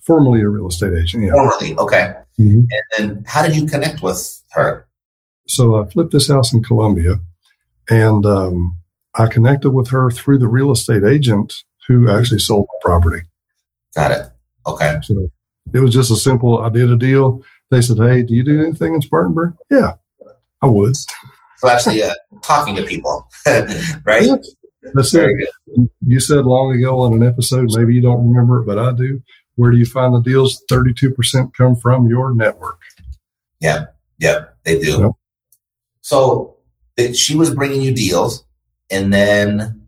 Formerly 0.00 0.40
a 0.40 0.48
real 0.48 0.68
estate 0.68 0.94
agent, 0.94 1.24
yeah. 1.24 1.32
Formerly, 1.32 1.76
okay. 1.78 2.14
Mm-hmm. 2.38 2.60
And 2.60 2.66
then 2.98 3.24
how 3.26 3.42
did 3.42 3.54
you 3.54 3.66
connect 3.66 4.02
with 4.02 4.42
her? 4.52 4.86
So 5.46 5.82
I 5.82 5.88
flipped 5.88 6.12
this 6.12 6.28
house 6.28 6.52
in 6.52 6.62
Columbia, 6.62 7.16
and 7.88 8.26
um, 8.26 8.76
I 9.14 9.26
connected 9.26 9.70
with 9.70 9.88
her 9.88 10.10
through 10.10 10.38
the 10.38 10.48
real 10.48 10.70
estate 10.70 11.04
agent 11.04 11.54
who 11.86 12.10
actually 12.10 12.38
sold 12.38 12.66
the 12.66 12.78
property. 12.82 13.22
Got 13.94 14.12
it. 14.12 14.26
Okay. 14.66 14.98
So 15.02 15.28
it 15.72 15.80
was 15.80 15.92
just 15.92 16.10
a 16.10 16.16
simple, 16.16 16.58
I 16.58 16.68
did 16.68 16.90
a 16.90 16.96
deal. 16.96 17.42
They 17.70 17.82
said, 17.82 17.98
Hey, 17.98 18.22
do 18.22 18.34
you 18.34 18.44
do 18.44 18.62
anything 18.62 18.94
in 18.94 19.02
Spartanburg? 19.02 19.54
Yeah, 19.70 19.94
I 20.62 20.66
would. 20.66 20.94
So 21.60 21.68
actually 21.68 22.02
uh, 22.02 22.14
talking 22.42 22.74
to 22.76 22.82
people, 22.84 23.28
right? 24.04 24.28
That's 24.94 25.12
Very 25.12 25.34
it. 25.42 25.50
Good. 25.76 25.90
You 26.06 26.20
said 26.20 26.46
long 26.46 26.74
ago 26.74 27.00
on 27.00 27.12
an 27.12 27.22
episode, 27.22 27.68
maybe 27.76 27.94
you 27.94 28.00
don't 28.00 28.26
remember 28.26 28.62
it, 28.62 28.66
but 28.66 28.78
I 28.78 28.92
do. 28.92 29.22
Where 29.56 29.70
do 29.70 29.76
you 29.76 29.84
find 29.84 30.14
the 30.14 30.20
deals? 30.20 30.62
32% 30.70 31.52
come 31.54 31.76
from 31.76 32.08
your 32.08 32.34
network. 32.34 32.80
Yeah. 33.60 33.86
Yeah, 34.18 34.46
they 34.64 34.80
do. 34.80 35.00
Yep. 35.00 35.10
So 36.00 36.56
she 37.14 37.36
was 37.36 37.54
bringing 37.54 37.82
you 37.82 37.92
deals 37.92 38.44
and 38.90 39.12
then 39.12 39.86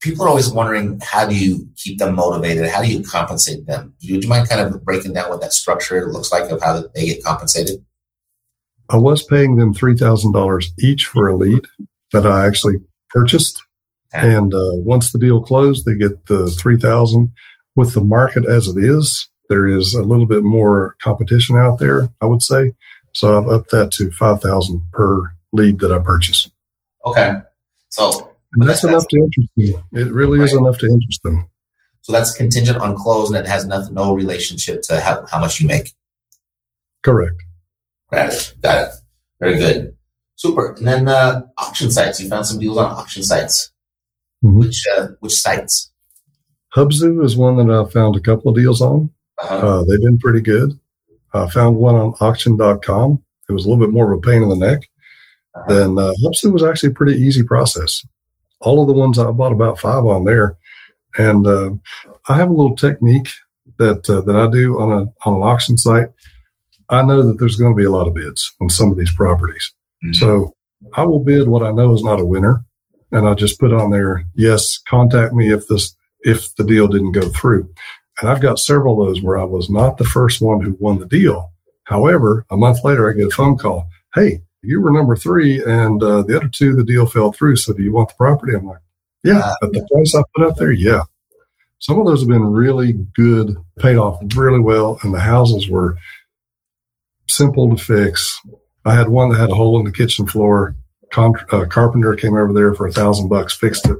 people 0.00 0.24
are 0.24 0.28
always 0.28 0.50
wondering 0.50 1.00
how 1.02 1.26
do 1.26 1.36
you 1.36 1.68
keep 1.76 1.98
them 1.98 2.16
motivated? 2.16 2.68
How 2.68 2.82
do 2.82 2.90
you 2.90 3.02
compensate 3.04 3.66
them? 3.66 3.94
Would 4.10 4.24
you 4.24 4.28
mind 4.28 4.48
kind 4.48 4.60
of 4.60 4.84
breaking 4.84 5.12
down 5.12 5.30
what 5.30 5.40
that 5.40 5.52
structure 5.52 6.12
looks 6.12 6.32
like 6.32 6.50
of 6.50 6.60
how 6.60 6.84
they 6.94 7.06
get 7.06 7.22
compensated? 7.22 7.84
I 8.90 8.96
was 8.96 9.22
paying 9.22 9.56
them 9.56 9.74
$3,000 9.74 10.66
each 10.78 11.06
for 11.06 11.28
a 11.28 11.36
lead 11.36 11.64
that 12.12 12.26
I 12.26 12.46
actually 12.46 12.76
purchased. 13.10 13.62
And 14.12 14.54
uh, 14.54 14.74
once 14.74 15.10
the 15.10 15.18
deal 15.18 15.42
closed, 15.42 15.84
they 15.84 15.96
get 15.96 16.26
the 16.26 16.48
3000 16.48 17.32
with 17.74 17.94
the 17.94 18.00
market 18.00 18.46
as 18.46 18.68
it 18.68 18.78
is. 18.78 19.28
There 19.48 19.66
is 19.66 19.94
a 19.94 20.02
little 20.02 20.26
bit 20.26 20.44
more 20.44 20.96
competition 21.02 21.56
out 21.56 21.78
there, 21.78 22.08
I 22.20 22.26
would 22.26 22.42
say. 22.42 22.72
So 23.12 23.38
I've 23.38 23.48
upped 23.48 23.70
that 23.70 23.90
to 23.92 24.10
5000 24.10 24.82
per 24.92 25.32
lead 25.52 25.80
that 25.80 25.92
I 25.92 25.98
purchase. 25.98 26.50
Okay. 27.04 27.34
So 27.88 28.32
that's, 28.56 28.82
that's 28.82 28.84
enough 28.84 29.08
to 29.08 29.16
interest 29.16 29.50
them. 29.56 29.84
It 29.92 30.12
really 30.12 30.38
right. 30.38 30.44
is 30.44 30.54
enough 30.54 30.78
to 30.78 30.86
interest 30.86 31.22
them. 31.22 31.48
So 32.02 32.12
that's 32.12 32.34
contingent 32.34 32.78
on 32.78 32.96
close 32.96 33.28
and 33.28 33.36
it 33.38 33.46
has 33.46 33.66
nothing, 33.66 33.94
no 33.94 34.14
relationship 34.14 34.82
to 34.82 35.00
how, 35.00 35.26
how 35.26 35.40
much 35.40 35.60
you 35.60 35.66
make. 35.66 35.92
Correct. 37.02 37.42
Got 38.12 38.32
it. 38.32 38.54
Got 38.60 38.88
it. 38.88 38.94
Very 39.40 39.58
good. 39.58 39.96
Super. 40.36 40.74
And 40.74 40.86
then 40.86 41.08
uh, 41.08 41.42
auction 41.58 41.90
sites. 41.90 42.20
You 42.20 42.28
found 42.28 42.46
some 42.46 42.58
deals 42.58 42.78
on 42.78 42.92
auction 42.92 43.22
sites. 43.22 43.70
Mm-hmm. 44.44 44.58
Which 44.58 44.84
uh, 44.96 45.08
which 45.20 45.34
sites? 45.34 45.90
Hubzu 46.74 47.24
is 47.24 47.36
one 47.36 47.56
that 47.56 47.72
I 47.72 47.90
found 47.90 48.16
a 48.16 48.20
couple 48.20 48.50
of 48.50 48.56
deals 48.56 48.80
on. 48.80 49.10
Uh-huh. 49.38 49.54
Uh, 49.56 49.84
they've 49.84 50.02
been 50.02 50.18
pretty 50.18 50.40
good. 50.40 50.78
I 51.32 51.48
found 51.48 51.76
one 51.76 51.94
on 51.94 52.14
auction.com. 52.20 53.22
It 53.48 53.52
was 53.52 53.64
a 53.64 53.68
little 53.68 53.84
bit 53.84 53.92
more 53.92 54.12
of 54.12 54.18
a 54.18 54.20
pain 54.20 54.42
in 54.42 54.48
the 54.48 54.56
neck. 54.56 54.88
Uh-huh. 55.54 55.64
Then 55.68 55.98
uh, 55.98 56.12
Hubzu 56.22 56.52
was 56.52 56.62
actually 56.62 56.90
a 56.90 56.94
pretty 56.94 57.20
easy 57.20 57.42
process. 57.42 58.06
All 58.60 58.80
of 58.80 58.88
the 58.88 58.94
ones 58.94 59.18
I 59.18 59.30
bought 59.30 59.52
about 59.52 59.78
five 59.78 60.04
on 60.04 60.24
there, 60.24 60.56
and 61.16 61.46
uh, 61.46 61.70
I 62.28 62.36
have 62.36 62.50
a 62.50 62.52
little 62.52 62.76
technique 62.76 63.28
that 63.78 64.08
uh, 64.08 64.20
that 64.22 64.36
I 64.36 64.50
do 64.50 64.80
on 64.80 64.90
a 64.90 65.28
on 65.28 65.36
an 65.36 65.42
auction 65.42 65.76
site. 65.76 66.08
I 66.90 67.02
know 67.02 67.22
that 67.22 67.38
there's 67.38 67.56
going 67.56 67.72
to 67.72 67.76
be 67.76 67.84
a 67.84 67.90
lot 67.90 68.06
of 68.06 68.14
bids 68.14 68.52
on 68.60 68.68
some 68.68 68.90
of 68.90 68.98
these 68.98 69.14
properties, 69.14 69.72
mm-hmm. 70.04 70.12
so 70.14 70.52
I 70.94 71.04
will 71.04 71.20
bid 71.20 71.48
what 71.48 71.62
I 71.62 71.72
know 71.72 71.92
is 71.94 72.04
not 72.04 72.20
a 72.20 72.24
winner, 72.24 72.64
and 73.12 73.28
I 73.28 73.34
just 73.34 73.58
put 73.58 73.72
on 73.72 73.90
there, 73.90 74.24
yes, 74.34 74.78
contact 74.88 75.34
me 75.34 75.52
if 75.52 75.66
this 75.68 75.94
if 76.20 76.54
the 76.56 76.64
deal 76.64 76.88
didn't 76.88 77.12
go 77.12 77.28
through. 77.30 77.68
And 78.20 78.30
I've 78.30 78.40
got 78.40 78.58
several 78.58 79.00
of 79.00 79.08
those 79.08 79.22
where 79.22 79.38
I 79.38 79.44
was 79.44 79.68
not 79.68 79.98
the 79.98 80.04
first 80.04 80.40
one 80.40 80.60
who 80.60 80.76
won 80.78 80.98
the 80.98 81.06
deal. 81.06 81.52
However, 81.84 82.46
a 82.50 82.56
month 82.56 82.84
later, 82.84 83.10
I 83.10 83.12
get 83.12 83.26
a 83.26 83.30
phone 83.30 83.58
call. 83.58 83.88
Hey, 84.14 84.40
you 84.62 84.80
were 84.80 84.92
number 84.92 85.16
three, 85.16 85.62
and 85.62 86.02
uh, 86.02 86.22
the 86.22 86.36
other 86.36 86.48
two, 86.48 86.74
the 86.74 86.84
deal 86.84 87.06
fell 87.06 87.32
through. 87.32 87.56
So 87.56 87.72
do 87.72 87.82
you 87.82 87.92
want 87.92 88.08
the 88.08 88.14
property? 88.14 88.54
I'm 88.54 88.66
like, 88.66 88.78
yeah, 89.22 89.40
uh, 89.40 89.54
at 89.62 89.72
the 89.72 89.86
price 89.92 90.14
I 90.14 90.22
put 90.34 90.46
out 90.46 90.56
there, 90.56 90.72
yeah. 90.72 91.02
Some 91.80 91.98
of 92.00 92.06
those 92.06 92.20
have 92.20 92.28
been 92.28 92.46
really 92.46 92.92
good, 93.14 93.56
paid 93.78 93.96
off 93.96 94.18
really 94.34 94.60
well, 94.60 94.98
and 95.02 95.12
the 95.12 95.20
houses 95.20 95.68
were 95.68 95.98
simple 97.28 97.74
to 97.74 97.82
fix. 97.82 98.40
I 98.84 98.94
had 98.94 99.08
one 99.08 99.30
that 99.30 99.38
had 99.38 99.50
a 99.50 99.54
hole 99.54 99.78
in 99.78 99.84
the 99.84 99.92
kitchen 99.92 100.26
floor. 100.26 100.76
Con- 101.10 101.34
uh, 101.52 101.64
carpenter 101.66 102.14
came 102.14 102.34
over 102.34 102.52
there 102.52 102.74
for 102.74 102.86
a 102.86 102.92
thousand 102.92 103.28
bucks, 103.28 103.54
fixed 103.54 103.86
it. 103.88 103.96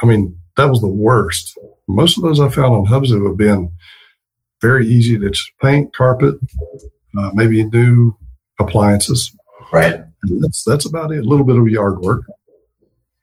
I 0.00 0.06
mean, 0.06 0.38
that 0.56 0.68
was 0.68 0.80
the 0.80 0.88
worst. 0.88 1.58
Most 1.88 2.16
of 2.16 2.22
those 2.22 2.40
I 2.40 2.48
found 2.48 2.74
on 2.74 2.86
Hubzu 2.86 3.26
have 3.26 3.36
been 3.36 3.72
very 4.60 4.86
easy 4.86 5.18
to 5.18 5.32
paint, 5.60 5.94
carpet, 5.94 6.36
uh, 7.18 7.30
maybe 7.34 7.64
new 7.64 8.16
appliances. 8.60 9.34
Right. 9.72 9.94
And 10.22 10.42
that's 10.42 10.64
that's 10.64 10.86
about 10.86 11.12
it. 11.12 11.18
A 11.18 11.28
little 11.28 11.46
bit 11.46 11.56
of 11.56 11.68
yard 11.68 12.00
work. 12.00 12.24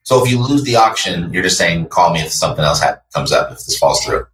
So 0.04 0.24
if 0.24 0.32
you 0.32 0.40
lose 0.40 0.64
the 0.64 0.76
auction, 0.76 1.34
you're 1.34 1.44
just 1.44 1.58
saying, 1.58 1.88
call 1.88 2.14
me 2.14 2.22
if 2.22 2.32
something 2.32 2.64
else 2.64 2.80
ha- 2.80 3.00
comes 3.14 3.32
up, 3.32 3.52
if 3.52 3.58
this 3.58 3.78
falls 3.78 4.04
through. 4.04 4.26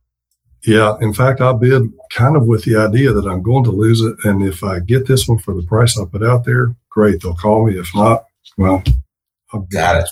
Yeah. 0.64 0.96
In 1.02 1.14
fact, 1.14 1.42
I 1.42 1.54
bid 1.54 1.84
kind 2.12 2.36
of 2.36 2.46
with 2.46 2.64
the 2.64 2.76
idea 2.76 3.12
that 3.14 3.26
I'm 3.26 3.42
going 3.42 3.64
to 3.64 3.72
lose 3.72 4.02
it. 4.02 4.16
And 4.24 4.44
if 4.44 4.64
I 4.64 4.80
get 4.80 5.08
this 5.08 5.28
one 5.28 5.40
for 5.40 5.54
the 5.54 5.64
price 5.64 5.98
I 5.98 6.06
put 6.06 6.24
out 6.24 6.46
there, 6.46 6.76
great. 6.90 7.22
They'll 7.22 7.36
call 7.36 7.66
me. 7.66 7.80
If 7.80 7.90
not, 7.96 8.26
well, 8.58 8.84
I'll 9.54 9.62
got 9.72 10.04
it. 10.04 10.10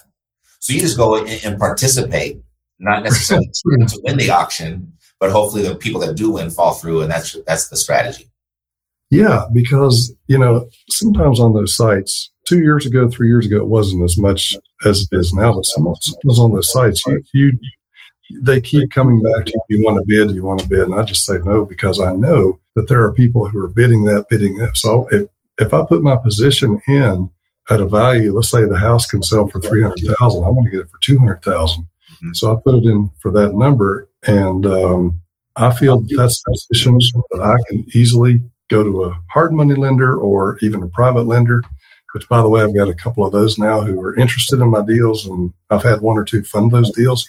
So 0.60 0.74
you 0.74 0.82
just 0.82 0.98
go 0.98 1.24
and 1.24 1.60
participate 1.60 2.42
not 2.80 3.04
necessarily 3.04 3.48
to 3.66 4.02
win 4.04 4.18
the 4.18 4.30
auction, 4.30 4.94
but 5.20 5.32
hopefully 5.32 5.64
the 5.64 5.76
people 5.76 6.02
that 6.02 6.16
do 6.16 6.32
win 6.32 6.50
fall 6.50 6.74
through, 6.74 7.02
and 7.02 7.12
that's 7.12 7.38
that's 7.46 7.70
the 7.70 7.78
strategy. 7.78 8.30
Yeah, 9.10 9.46
because 9.54 10.14
you 10.28 10.38
know 10.38 10.70
sometimes 10.90 11.40
on 11.40 11.54
those 11.54 11.76
sites, 11.76 12.32
two 12.46 12.60
years 12.60 12.86
ago, 12.86 13.10
three 13.10 13.28
years 13.28 13.46
ago, 13.46 13.58
it 13.58 13.68
wasn't 13.68 14.04
as 14.04 14.18
much 14.18 14.56
as 14.86 15.08
it 15.12 15.16
is 15.16 15.34
now. 15.34 15.54
But 15.54 15.66
sometimes 15.66 16.40
on 16.40 16.52
those 16.54 16.72
sites, 16.72 17.04
you, 17.06 17.22
you 17.34 17.52
they 18.30 18.62
keep 18.62 18.92
coming 18.92 19.22
back 19.22 19.46
to 19.46 19.52
you. 19.70 19.78
You 19.78 19.86
want 19.86 19.98
to 19.98 20.06
bid? 20.06 20.36
You 20.36 20.44
want 20.44 20.60
to 20.62 20.68
bid? 20.68 20.82
And 20.82 20.96
I 20.96 21.04
just 21.04 21.26
say 21.26 21.40
no 21.44 21.66
because 21.66 22.00
I 22.00 22.14
know 22.14 22.60
that 22.76 22.88
there 22.88 23.04
are 23.04 23.14
people 23.14 23.48
who 23.48 23.60
are 23.64 23.68
bidding 23.68 24.04
that, 24.06 24.30
bidding 24.30 24.58
that. 24.58 24.78
So 24.78 25.08
if 25.12 25.28
if 25.60 25.74
I 25.74 25.86
put 25.86 26.04
my 26.04 26.16
position 26.16 26.82
in 26.88 27.30
at 27.70 27.82
a 27.82 27.86
value, 27.86 28.34
let's 28.34 28.50
say 28.50 28.66
the 28.66 28.78
house 28.78 29.06
can 29.06 29.22
sell 29.22 29.48
for 29.48 29.60
three 29.60 29.82
hundred 29.82 30.16
thousand, 30.18 30.44
I 30.44 30.50
want 30.50 30.66
to 30.66 30.72
get 30.72 30.82
it 30.82 30.90
for 30.90 31.00
two 31.02 31.18
hundred 31.20 31.42
thousand. 31.44 31.84
Mm-hmm. 31.84 32.34
So 32.34 32.56
I 32.56 32.60
put 32.62 32.76
it 32.76 32.86
in 32.86 33.10
for 33.20 33.32
that 33.32 33.54
number. 33.54 34.10
And 34.28 34.66
um, 34.66 35.22
I 35.56 35.74
feel 35.74 36.04
that's 36.18 36.44
positions 36.44 37.12
that 37.32 37.42
I 37.42 37.56
can 37.70 37.86
easily 37.94 38.42
go 38.70 38.84
to 38.84 39.06
a 39.06 39.20
hard 39.30 39.54
money 39.54 39.76
lender 39.76 40.18
or 40.18 40.58
even 40.62 40.84
a 40.84 40.88
private 40.88 41.24
lender, 41.24 41.64
which 42.14 42.28
by 42.28 42.42
the 42.42 42.50
way, 42.50 42.62
I've 42.62 42.76
got 42.76 42.90
a 42.90 42.96
couple 42.96 43.26
of 43.26 43.32
those 43.32 43.58
now 43.58 43.82
who 43.82 44.00
are 44.02 44.16
interested 44.16 44.60
in 44.60 44.70
my 44.70 44.84
deals 44.84 45.26
and 45.26 45.54
I've 45.70 45.84
had 45.84 46.02
one 46.02 46.18
or 46.18 46.24
two 46.24 46.44
fund 46.44 46.72
those 46.72 46.92
deals. 46.92 47.28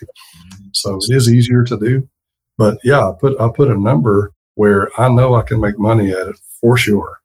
So 0.73 0.97
it 0.97 1.15
is 1.15 1.33
easier 1.33 1.65
to 1.65 1.79
do. 1.79 2.09
But 2.57 2.79
yeah, 2.85 3.09
I 3.09 3.13
put, 3.19 3.41
I 3.41 3.49
put 3.55 3.71
a 3.71 3.79
number 3.79 4.33
where 4.55 4.89
I 5.01 5.09
know 5.09 5.35
I 5.35 5.43
can 5.43 5.61
make 5.61 5.79
money 5.79 6.13
at 6.13 6.29
it 6.29 6.37
for 6.61 6.77
sure. 6.77 7.19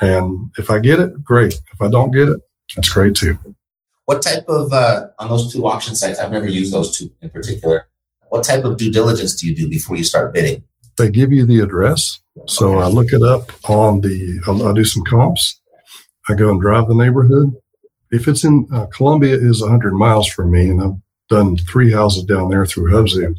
And 0.00 0.50
if 0.58 0.70
I 0.70 0.78
get 0.78 1.00
it, 1.00 1.24
great. 1.24 1.54
If 1.72 1.80
I 1.80 1.88
don't 1.88 2.10
get 2.10 2.28
it, 2.28 2.40
that's 2.74 2.90
great 2.90 3.14
too. 3.14 3.38
What 4.04 4.22
type 4.22 4.44
of, 4.48 4.72
uh, 4.72 5.08
on 5.18 5.28
those 5.28 5.52
two 5.52 5.66
auction 5.66 5.96
sites, 5.96 6.18
I've 6.18 6.30
never 6.30 6.46
used 6.46 6.72
those 6.72 6.96
two 6.96 7.10
in 7.22 7.30
particular. 7.30 7.88
What 8.28 8.44
type 8.44 8.64
of 8.64 8.76
due 8.76 8.92
diligence 8.92 9.34
do 9.34 9.46
you 9.46 9.54
do 9.54 9.68
before 9.68 9.96
you 9.96 10.04
start 10.04 10.34
bidding? 10.34 10.64
They 10.96 11.10
give 11.10 11.32
you 11.32 11.46
the 11.46 11.60
address. 11.60 12.20
So 12.46 12.78
I 12.78 12.88
look 12.88 13.12
it 13.12 13.22
up 13.22 13.50
on 13.68 14.02
the, 14.02 14.40
I 14.46 14.72
do 14.74 14.84
some 14.84 15.04
comps. 15.04 15.60
I 16.28 16.34
go 16.34 16.50
and 16.50 16.60
drive 16.60 16.88
the 16.88 16.94
neighborhood. 16.94 17.54
If 18.10 18.28
it's 18.28 18.44
in 18.44 18.68
uh, 18.72 18.86
Columbia 18.86 19.34
is 19.34 19.60
100 19.60 19.94
miles 19.94 20.28
from 20.28 20.50
me 20.52 20.68
and 20.70 20.82
I've 20.82 20.94
done 21.28 21.56
three 21.56 21.92
houses 21.92 22.24
down 22.24 22.50
there 22.50 22.66
through 22.66 22.92
Hubzu, 22.92 23.36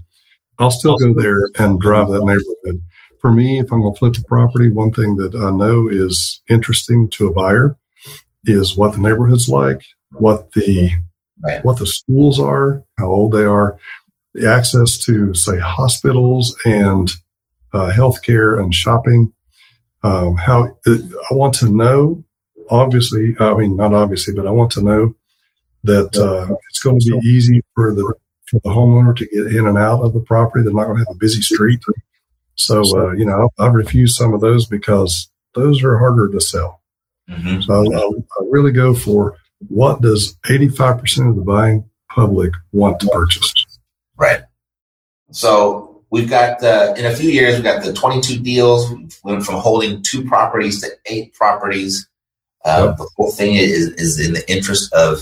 I'll 0.60 0.72
still 0.72 0.98
go 0.98 1.14
there 1.14 1.40
and 1.60 1.80
drive 1.80 2.10
that 2.10 2.26
neighborhood. 2.26 2.82
For 3.22 3.32
me, 3.32 3.60
if 3.60 3.72
I'm 3.72 3.82
going 3.82 3.94
to 3.94 4.00
flip 4.00 4.14
the 4.14 4.24
property, 4.28 4.70
one 4.70 4.92
thing 4.92 5.16
that 5.18 5.36
I 5.36 5.52
know 5.52 5.88
is 5.88 6.42
interesting 6.50 7.10
to 7.12 7.28
a 7.28 7.34
buyer 7.34 7.78
is 8.46 8.78
what 8.78 8.94
the 8.94 9.00
neighborhood's 9.00 9.50
like 9.50 9.82
what 10.12 10.52
the 10.54 10.92
right. 11.44 11.64
what 11.64 11.80
the 11.80 11.88
schools 11.88 12.40
are, 12.40 12.84
how 12.98 13.08
old 13.08 13.32
they 13.34 13.44
are, 13.44 13.78
the 14.34 14.50
access 14.50 14.98
to 15.06 15.34
say 15.34 15.60
hospitals 15.60 16.58
and 16.66 17.12
uh, 17.74 17.92
healthcare 17.92 18.62
and 18.62 18.74
shopping. 18.74 19.34
Um, 20.04 20.38
how 20.38 20.78
I 20.86 21.34
want 21.34 21.56
to 21.56 21.70
know, 21.70 22.24
obviously, 22.70 23.36
I 23.40 23.54
mean 23.56 23.76
not 23.76 23.94
obviously, 23.94 24.34
but 24.34 24.48
I 24.48 24.52
want 24.52 24.72
to 24.74 24.82
know 24.82 25.16
that 25.84 26.16
uh, 26.18 26.54
it's 26.70 26.80
going 26.80 27.00
to 27.00 27.20
be 27.20 27.28
easy 27.28 27.62
for 27.76 27.94
the 27.94 28.14
for 28.48 28.60
the 28.64 28.70
homeowner 28.70 29.16
to 29.16 29.26
get 29.26 29.48
in 29.48 29.68
and 29.68 29.78
out 29.78 30.02
of 30.02 30.14
the 30.14 30.22
property. 30.22 30.64
They're 30.64 30.74
not 30.74 30.86
going 30.86 30.98
to 30.98 31.06
have 31.06 31.16
a 31.16 31.20
busy 31.20 31.42
street. 31.42 31.82
So, 32.56 32.82
uh, 32.98 33.12
you 33.12 33.26
know, 33.26 33.50
I've 33.60 33.74
refused 33.74 34.16
some 34.16 34.34
of 34.34 34.42
those 34.42 34.66
because 34.66 35.30
those 35.54 35.84
are 35.84 35.98
harder 35.98 36.30
to 36.30 36.42
sell. 36.42 36.82
Mm-hmm. 37.30 37.62
So 37.62 37.94
I, 37.94 38.42
I, 38.42 38.46
really 38.50 38.72
go 38.72 38.94
for 38.94 39.36
what 39.68 40.02
does 40.02 40.38
85% 40.46 41.30
of 41.30 41.36
the 41.36 41.42
buying 41.42 41.88
public 42.10 42.54
want 42.72 43.02
to 43.02 43.08
purchase? 43.08 43.54
Right. 44.16 44.42
So 45.32 46.04
we've 46.10 46.30
got, 46.30 46.64
uh, 46.64 46.94
in 46.98 47.06
a 47.06 47.16
few 47.16 47.30
years, 47.30 47.56
we've 47.56 47.64
got 47.64 47.84
the 47.84 47.92
22 47.92 48.40
deals. 48.40 48.90
We 48.90 49.08
went 49.24 49.44
from 49.44 49.56
holding 49.56 50.02
two 50.04 50.24
properties 50.24 50.82
to 50.82 50.90
eight 51.06 51.34
properties. 51.34 52.08
Uh, 52.68 52.88
yep. 52.88 52.98
The 52.98 53.10
whole 53.16 53.32
thing 53.32 53.56
is, 53.56 53.90
is 53.94 54.20
in 54.26 54.34
the 54.34 54.52
interest 54.52 54.94
of 54.94 55.22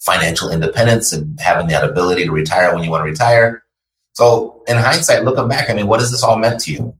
financial 0.00 0.50
independence 0.50 1.12
and 1.12 1.38
having 1.40 1.68
that 1.68 1.88
ability 1.88 2.24
to 2.24 2.30
retire 2.30 2.74
when 2.74 2.84
you 2.84 2.90
want 2.90 3.04
to 3.04 3.10
retire. 3.10 3.64
So, 4.12 4.62
in 4.68 4.76
hindsight, 4.76 5.24
looking 5.24 5.48
back, 5.48 5.68
I 5.68 5.74
mean, 5.74 5.88
what 5.88 6.00
has 6.00 6.10
this 6.10 6.22
all 6.22 6.38
meant 6.38 6.60
to 6.60 6.72
you? 6.72 6.94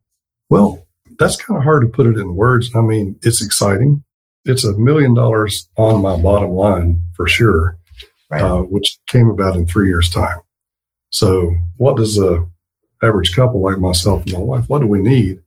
Well, 0.51 0.87
that's 1.19 1.37
kind 1.37 1.57
of 1.57 1.65
hard 1.65 1.83
to 1.83 1.89
put 1.89 2.07
it 2.07 2.19
in 2.19 2.35
words. 2.35 2.71
I 2.75 2.81
mean, 2.81 3.19
it's 3.23 3.45
exciting 3.45 4.05
it's 4.47 4.65
a 4.65 4.79
million 4.79 5.13
dollars 5.13 5.69
on 5.77 6.01
my 6.01 6.17
bottom 6.17 6.51
line 6.51 7.03
for 7.15 7.27
sure, 7.27 7.79
right. 8.31 8.43
uh, 8.43 8.61
which 8.61 8.99
came 9.09 9.29
about 9.29 9.57
in 9.57 9.67
three 9.67 9.89
years' 9.89 10.09
time. 10.09 10.39
So, 11.11 11.55
what 11.77 11.97
does 11.97 12.19
a 12.19 12.47
average 13.03 13.35
couple 13.35 13.61
like 13.61 13.79
myself 13.79 14.23
and 14.25 14.35
my 14.35 14.39
wife? 14.39 14.69
What 14.69 14.81
do 14.81 14.87
we 14.87 15.01
need? 15.01 15.41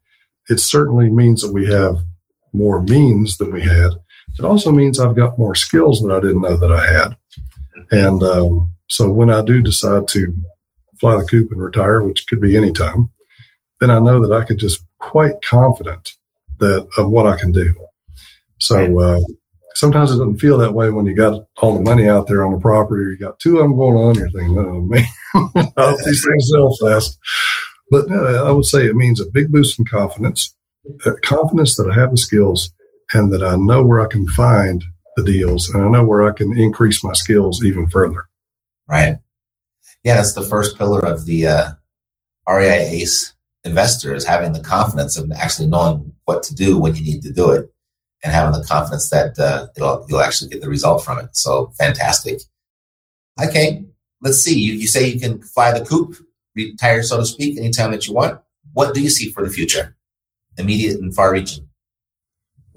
It 0.49 0.59
certainly 0.59 1.09
means 1.09 1.41
that 1.41 1.53
we 1.53 1.67
have 1.71 2.03
more 2.53 2.81
means 2.81 3.37
than 3.37 3.53
we 3.53 3.61
had. 3.61 3.91
It 4.37 4.45
also 4.45 4.71
means 4.71 4.99
I've 4.99 5.15
got 5.15 5.39
more 5.39 5.55
skills 5.55 6.01
that 6.01 6.13
I 6.13 6.19
didn't 6.19 6.41
know 6.41 6.57
that 6.57 6.71
I 6.71 6.85
had. 6.85 7.17
And 7.91 8.21
um, 8.23 8.71
so, 8.87 9.09
when 9.09 9.29
I 9.29 9.41
do 9.41 9.61
decide 9.61 10.07
to 10.09 10.33
fly 10.99 11.17
the 11.17 11.25
coop 11.25 11.51
and 11.51 11.61
retire, 11.61 12.03
which 12.03 12.27
could 12.27 12.41
be 12.41 12.57
any 12.57 12.71
time, 12.71 13.09
then 13.79 13.89
I 13.89 13.99
know 13.99 14.25
that 14.25 14.35
I 14.35 14.45
could 14.45 14.59
just 14.59 14.85
quite 14.99 15.41
confident 15.41 16.13
that 16.59 16.87
of 16.97 17.09
what 17.09 17.25
I 17.25 17.37
can 17.37 17.51
do. 17.51 17.73
So 18.59 18.99
uh, 18.99 19.19
sometimes 19.75 20.11
it 20.11 20.17
doesn't 20.17 20.39
feel 20.39 20.57
that 20.57 20.73
way 20.73 20.89
when 20.89 21.05
you 21.05 21.15
got 21.15 21.45
all 21.57 21.73
the 21.73 21.81
money 21.81 22.07
out 22.07 22.27
there 22.27 22.45
on 22.45 22.51
the 22.51 22.59
property, 22.59 23.03
or 23.03 23.09
you 23.11 23.17
got 23.17 23.39
two 23.39 23.57
of 23.57 23.63
them 23.63 23.77
going 23.77 23.97
on. 23.97 24.15
You're 24.15 24.29
thinking, 24.29 24.57
oh 24.57 24.81
man, 24.81 25.05
I 25.35 25.89
hope 25.89 25.99
these 26.05 26.25
things 26.25 26.49
sell 26.51 26.75
fast. 26.81 27.17
But 27.89 28.11
uh, 28.11 28.43
I 28.45 28.51
would 28.51 28.65
say 28.65 28.85
it 28.85 28.95
means 28.95 29.19
a 29.19 29.25
big 29.25 29.51
boost 29.51 29.79
in 29.79 29.85
confidence, 29.85 30.53
uh, 31.05 31.13
confidence 31.23 31.75
that 31.77 31.89
I 31.89 31.95
have 31.99 32.11
the 32.11 32.17
skills 32.17 32.71
and 33.13 33.31
that 33.33 33.43
I 33.43 33.55
know 33.55 33.83
where 33.83 34.01
I 34.01 34.07
can 34.07 34.27
find 34.27 34.83
the 35.15 35.23
deals 35.23 35.69
and 35.69 35.83
I 35.83 35.89
know 35.89 36.03
where 36.03 36.27
I 36.27 36.33
can 36.33 36.57
increase 36.57 37.03
my 37.03 37.13
skills 37.13 37.63
even 37.63 37.89
further. 37.89 38.27
Right. 38.87 39.17
Yeah, 40.03 40.15
that's 40.15 40.33
the 40.33 40.43
first 40.43 40.77
pillar 40.77 41.05
of 41.05 41.25
the 41.25 41.47
uh, 41.47 41.71
REI 42.47 43.01
ACE 43.01 43.33
investors 43.63 44.25
having 44.25 44.53
the 44.53 44.61
confidence 44.61 45.17
of 45.17 45.31
actually 45.31 45.67
knowing 45.67 46.13
what 46.25 46.43
to 46.43 46.55
do 46.55 46.77
when 46.77 46.95
you 46.95 47.03
need 47.03 47.21
to 47.23 47.33
do 47.33 47.51
it 47.51 47.69
and 48.23 48.33
having 48.33 48.59
the 48.59 48.65
confidence 48.65 49.09
that 49.09 49.37
uh, 49.39 49.67
you'll 50.07 50.21
actually 50.21 50.49
get 50.49 50.61
the 50.61 50.69
result 50.69 51.03
from 51.03 51.19
it. 51.19 51.29
So 51.33 51.71
fantastic. 51.77 52.41
Okay, 53.41 53.83
let's 54.21 54.39
see. 54.39 54.59
You, 54.59 54.73
you 54.73 54.87
say 54.87 55.07
you 55.07 55.19
can 55.19 55.41
fly 55.41 55.77
the 55.77 55.85
coop, 55.85 56.15
retire, 56.55 57.03
so 57.03 57.17
to 57.17 57.25
speak, 57.25 57.57
anytime 57.57 57.91
that 57.91 58.07
you 58.07 58.13
want. 58.13 58.39
What 58.73 58.93
do 58.93 59.01
you 59.01 59.09
see 59.09 59.31
for 59.31 59.43
the 59.43 59.49
future, 59.51 59.95
immediate 60.57 60.99
and 60.99 61.13
far 61.13 61.31
reaching? 61.31 61.68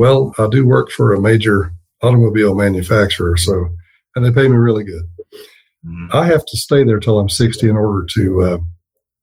Well, 0.02 0.34
I 0.36 0.48
do 0.50 0.66
work 0.66 0.90
for 0.90 1.14
a 1.14 1.20
major 1.20 1.72
automobile 2.02 2.56
manufacturer, 2.56 3.36
so 3.36 3.68
and 4.16 4.24
they 4.24 4.32
pay 4.32 4.48
me 4.48 4.56
really 4.56 4.82
good. 4.82 5.04
Mm-hmm. 5.86 6.06
I 6.12 6.26
have 6.26 6.44
to 6.44 6.56
stay 6.56 6.82
there 6.82 6.98
till 6.98 7.20
I'm 7.20 7.28
60 7.28 7.68
in 7.68 7.76
order 7.76 8.04
to 8.14 8.42
uh, 8.42 8.58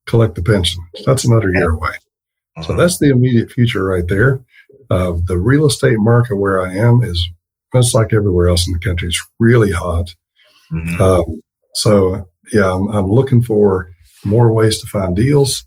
collect 0.08 0.36
the 0.36 0.42
pension. 0.42 0.82
That's 1.06 1.26
another 1.26 1.52
year 1.54 1.72
away. 1.72 1.90
Mm-hmm. 1.90 2.64
So 2.64 2.78
that's 2.78 2.98
the 2.98 3.10
immediate 3.10 3.52
future 3.52 3.84
right 3.84 4.08
there. 4.08 4.40
Uh, 4.90 5.18
the 5.26 5.38
real 5.38 5.66
estate 5.66 6.00
market 6.00 6.38
where 6.38 6.62
I 6.62 6.74
am 6.74 7.04
is 7.04 7.30
just 7.76 7.94
like 7.94 8.14
everywhere 8.14 8.48
else 8.48 8.66
in 8.66 8.72
the 8.72 8.80
country. 8.80 9.10
It's 9.10 9.22
really 9.38 9.74
hot. 9.74 10.16
Mm-hmm. 10.72 11.02
Um, 11.02 11.42
so 11.74 12.26
yeah, 12.54 12.74
I'm, 12.74 12.88
I'm, 12.88 13.12
looking 13.12 13.42
for 13.42 13.92
more 14.24 14.54
ways 14.54 14.80
to 14.80 14.88
find 14.88 15.14
deals, 15.14 15.66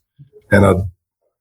and 0.51 0.65
I'd 0.65 0.89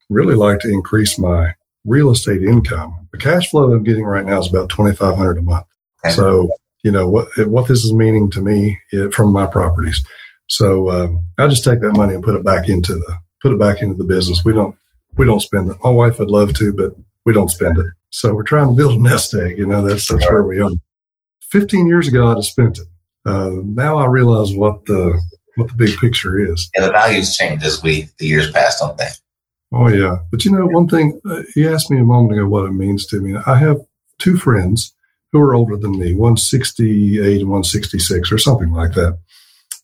really 0.10 0.36
like 0.36 0.60
to 0.60 0.70
increase 0.70 1.18
my 1.18 1.54
real 1.86 2.12
estate 2.12 2.44
income. 2.44 3.08
The 3.12 3.17
cash 3.17 3.50
flow 3.50 3.74
I'm 3.74 3.84
getting 3.84 4.06
right 4.06 4.26
now 4.26 4.39
is 4.39 4.48
about 4.48 4.70
twenty 4.70 4.96
five 4.96 5.15
hundred 5.15 5.38
a 5.38 5.41
month. 5.41 5.65
Okay. 6.06 6.13
So 6.15 6.50
you 6.84 6.91
know 6.91 7.08
what 7.10 7.28
what 7.48 7.67
this 7.67 7.84
is 7.84 7.94
meaning 7.94 8.30
to 8.32 8.41
me 8.41 8.80
it, 8.91 9.13
from 9.13 9.32
my 9.32 9.46
properties. 9.46 10.04
So 10.48 10.89
um, 10.89 11.26
I 11.38 11.48
just 11.48 11.63
take 11.63 11.82
that 11.82 11.94
money 11.94 12.13
and 12.13 12.24
put 12.24 12.36
it 12.36 12.44
back 12.44 12.67
into 12.67 12.94
the 12.94 13.17
put 13.41 13.54
it 13.54 13.60
back 13.60 13.82
into 13.82 13.96
the 13.96 14.04
business. 14.04 14.44
We 14.44 14.54
don't 14.54 14.76
we 15.17 15.26
don't 15.26 15.39
spend 15.39 15.70
it. 15.70 15.78
My 15.84 15.89
wife 15.89 16.20
would 16.20 16.32
love 16.32 16.54
to, 16.56 16.74
but 16.74 16.94
we 17.26 17.34
don't 17.34 17.50
spend 17.50 17.78
it. 17.78 17.86
So 18.10 18.34
we're 18.34 18.44
trying 18.44 18.70
to 18.70 18.76
build 18.76 19.00
a 19.00 19.02
nest 19.10 19.34
egg. 19.34 19.58
You 19.58 19.67
know, 19.67 19.82
that's 19.82 20.08
that's 20.08 20.30
where 20.30 20.44
we 20.44 20.62
are. 20.62 20.72
Fifteen 21.50 21.88
years 21.88 22.08
ago, 22.08 22.28
I'd 22.28 22.38
have 22.38 22.46
spent 22.46 22.80
it. 22.80 22.88
Uh, 23.26 23.52
now 23.63 23.98
I 23.98 24.06
realize 24.06 24.54
what 24.54 24.86
the 24.86 25.20
what 25.56 25.70
the 25.70 25.76
big 25.76 25.98
picture 25.98 26.39
is. 26.39 26.70
And 26.76 26.86
the 26.86 26.91
values 26.91 27.36
change 27.38 27.63
as 27.63 27.84
we 27.84 28.10
the 28.17 28.28
years 28.28 28.52
pass, 28.52 28.80
don't 28.80 28.98
they? 28.98 29.10
Oh 29.74 29.88
yeah, 29.88 30.18
but 30.32 30.44
you 30.44 30.52
know 30.52 30.66
one 30.66 30.88
thing. 30.88 31.20
Uh, 31.30 31.44
you 31.56 31.74
asked 31.74 31.90
me 31.90 31.98
a 31.98 32.04
moment 32.04 32.34
ago 32.34 32.48
what 32.48 32.66
it 32.66 32.74
means 32.74 33.06
to 33.08 33.22
me. 33.22 33.38
I 33.46 33.56
have 33.56 33.80
two 34.20 34.38
friends 34.38 34.94
who 35.32 35.40
are 35.40 35.56
older 35.56 35.78
than 35.78 35.98
me, 35.98 36.14
one 36.14 36.36
sixty 36.36 37.22
eight 37.22 37.42
and 37.42 37.50
one 37.50 37.64
sixty 37.64 37.98
six, 37.98 38.32
or 38.32 38.38
something 38.38 38.72
like 38.74 38.94
that, 38.94 39.18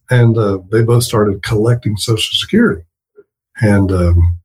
and 0.10 0.38
uh, 0.38 0.60
they 0.72 0.84
both 0.84 1.04
started 1.04 1.42
collecting 1.42 1.96
Social 1.96 2.38
Security, 2.38 2.84
and 3.62 3.92
um, 3.92 4.40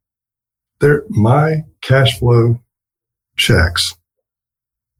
their 0.79 1.05
my 1.09 1.65
cash 1.81 2.19
flow 2.21 2.61
checks, 3.37 3.97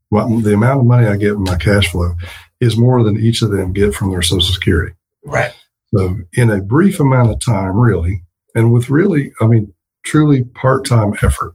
what, 0.09 0.27
the 0.43 0.55
amount 0.55 0.81
of 0.81 0.87
money 0.87 1.07
I 1.07 1.17
get 1.17 1.33
in 1.33 1.45
my 1.45 1.57
cash 1.57 1.91
flow 1.93 2.15
is 2.61 2.77
more 2.77 3.05
than 3.05 3.19
each 3.19 3.43
of 3.43 3.51
them 3.51 3.73
get 3.73 3.95
from 3.95 4.11
their 4.11 4.23
Social 4.23 4.53
Security. 4.53 4.95
Right. 5.25 5.53
So, 5.95 6.19
in 6.33 6.51
a 6.51 6.61
brief 6.61 6.99
amount 6.99 7.31
of 7.31 7.39
time, 7.39 7.77
really, 7.77 8.25
and 8.57 8.73
with 8.73 8.91
really, 8.91 9.33
I 9.41 9.47
mean, 9.47 9.73
truly 10.05 10.45
part 10.45 10.85
time 10.85 11.15
effort, 11.23 11.55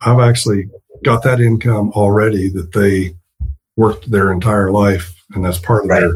I've 0.00 0.20
actually 0.20 0.68
got 1.04 1.22
that 1.24 1.40
income 1.40 1.90
already 1.92 2.48
that 2.50 2.72
they 2.72 3.16
worked 3.76 4.10
their 4.10 4.32
entire 4.32 4.70
life, 4.70 5.14
and 5.34 5.44
that's 5.44 5.58
part 5.58 5.84
of 5.84 5.90
right. 5.90 6.00
their 6.00 6.14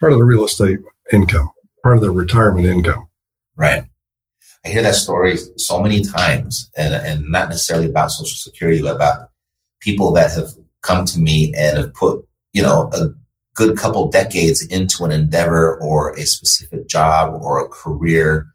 part 0.00 0.12
of 0.12 0.18
the 0.18 0.24
real 0.24 0.44
estate 0.44 0.78
income, 1.12 1.50
part 1.82 1.96
of 1.96 2.02
their 2.02 2.12
retirement 2.12 2.66
income. 2.66 3.08
Right. 3.56 3.84
I 4.64 4.68
hear 4.68 4.82
that 4.82 4.94
story 4.94 5.36
so 5.56 5.80
many 5.82 6.02
times, 6.02 6.70
and 6.76 6.94
and 6.94 7.30
not 7.30 7.48
necessarily 7.48 7.88
about 7.88 8.10
Social 8.10 8.36
Security, 8.36 8.82
but 8.82 8.96
about 8.96 9.30
people 9.80 10.12
that 10.12 10.32
have 10.32 10.50
come 10.82 11.04
to 11.06 11.18
me 11.18 11.52
and 11.56 11.78
have 11.78 11.94
put 11.94 12.24
you 12.52 12.62
know 12.62 12.90
a 12.92 13.08
good 13.54 13.76
couple 13.76 14.10
decades 14.10 14.64
into 14.66 15.04
an 15.04 15.12
endeavor 15.12 15.80
or 15.80 16.12
a 16.14 16.24
specific 16.24 16.86
job 16.88 17.42
or 17.42 17.64
a 17.64 17.68
career, 17.68 18.46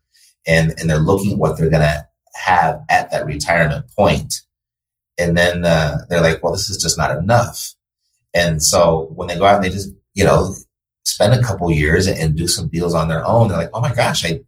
and 0.45 0.73
and 0.77 0.89
they're 0.89 0.97
looking 0.99 1.33
at 1.33 1.37
what 1.37 1.57
they're 1.57 1.69
going 1.69 1.81
to 1.81 2.06
have 2.37 2.81
at 2.89 3.11
that 3.11 3.25
retirement 3.25 3.85
point, 3.95 4.41
and 5.17 5.37
then 5.37 5.65
uh, 5.65 5.97
they're 6.09 6.21
like, 6.21 6.41
well, 6.43 6.53
this 6.53 6.69
is 6.69 6.81
just 6.81 6.97
not 6.97 7.15
enough, 7.17 7.73
and 8.33 8.63
so 8.63 9.09
when 9.15 9.27
they 9.27 9.37
go 9.37 9.45
out 9.45 9.55
and 9.55 9.63
they 9.63 9.69
just 9.69 9.91
you 10.13 10.23
know 10.23 10.53
spend 11.05 11.33
a 11.33 11.41
couple 11.41 11.71
years 11.71 12.05
and, 12.05 12.35
do 12.35 12.47
some 12.47 12.67
deals 12.67 12.93
on 12.93 13.07
their 13.07 13.25
own, 13.25 13.47
they're 13.47 13.57
like, 13.57 13.69
oh 13.73 13.81
my 13.81 13.93
gosh, 13.93 14.25
I 14.25 14.41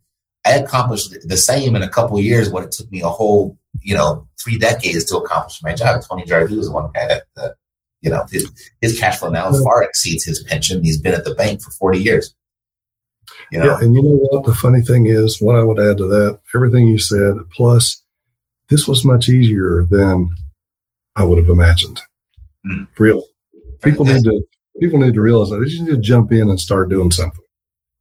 I 0.45 0.51
accomplished 0.51 1.15
the 1.27 1.37
same 1.37 1.75
in 1.75 1.83
a 1.83 1.89
couple 1.89 2.19
years 2.19 2.49
what 2.49 2.63
it 2.63 2.71
took 2.71 2.91
me 2.91 3.01
a 3.01 3.09
whole, 3.09 3.57
you 3.81 3.93
know, 3.93 4.27
three 4.41 4.57
decades 4.57 5.05
to 5.05 5.17
accomplish 5.17 5.61
my 5.61 5.73
job. 5.73 6.01
Tony 6.07 6.23
Jardue 6.25 6.59
is 6.59 6.69
one 6.69 6.91
guy 6.93 7.07
that, 7.07 7.23
that 7.35 7.55
you 8.01 8.09
know, 8.09 8.25
his, 8.31 8.49
his 8.81 8.99
cash 8.99 9.17
flow 9.17 9.29
now 9.29 9.51
far 9.51 9.83
exceeds 9.83 10.23
his 10.23 10.43
pension. 10.43 10.83
He's 10.83 10.99
been 10.99 11.13
at 11.13 11.25
the 11.25 11.35
bank 11.35 11.61
for 11.61 11.71
40 11.71 11.99
years. 11.99 12.33
You 13.51 13.59
know? 13.59 13.65
Yeah, 13.65 13.79
and 13.81 13.95
you 13.95 14.03
know 14.03 14.17
what? 14.29 14.45
The 14.45 14.53
funny 14.53 14.81
thing 14.81 15.07
is, 15.07 15.41
what 15.41 15.55
I 15.55 15.63
would 15.63 15.79
add 15.79 15.97
to 15.97 16.07
that, 16.07 16.39
everything 16.53 16.87
you 16.87 16.99
said, 16.99 17.35
plus 17.51 18.01
this 18.69 18.87
was 18.87 19.03
much 19.03 19.29
easier 19.29 19.85
than 19.89 20.29
I 21.15 21.23
would 21.23 21.37
have 21.37 21.49
imagined. 21.49 22.01
Mm. 22.65 22.87
Really, 22.97 23.23
people 23.81 24.05
need 24.05 24.23
to 24.23 24.41
people 24.79 24.99
need 24.99 25.13
to 25.13 25.21
realize 25.21 25.49
that 25.49 25.57
they 25.57 25.65
just 25.65 25.81
need 25.81 25.91
to 25.91 25.97
jump 25.97 26.31
in 26.31 26.49
and 26.49 26.59
start 26.59 26.89
doing 26.89 27.11
something. 27.11 27.43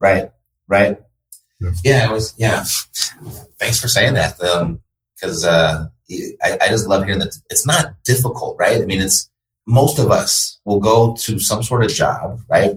Right, 0.01 0.31
right. 0.69 0.99
Yeah. 1.61 1.71
yeah, 1.85 2.09
it 2.09 2.13
was. 2.13 2.35
Yeah, 2.39 2.65
thanks 3.59 3.81
for 3.81 3.89
saying 3.89 4.15
that. 4.15 4.39
Because 5.15 5.45
um, 5.45 5.51
uh, 5.51 5.87
I, 6.43 6.59
I 6.61 6.69
just 6.69 6.87
love 6.87 7.05
hearing 7.05 7.19
that 7.21 7.37
it's 7.51 7.67
not 7.67 7.95
difficult, 8.05 8.57
right? 8.59 8.81
I 8.81 8.85
mean, 8.85 9.01
it's 9.01 9.29
most 9.67 9.99
of 9.99 10.11
us 10.11 10.61
will 10.65 10.81
go 10.81 11.15
to 11.21 11.39
some 11.39 11.63
sort 11.63 11.85
of 11.85 11.91
job, 11.91 12.41
right? 12.49 12.77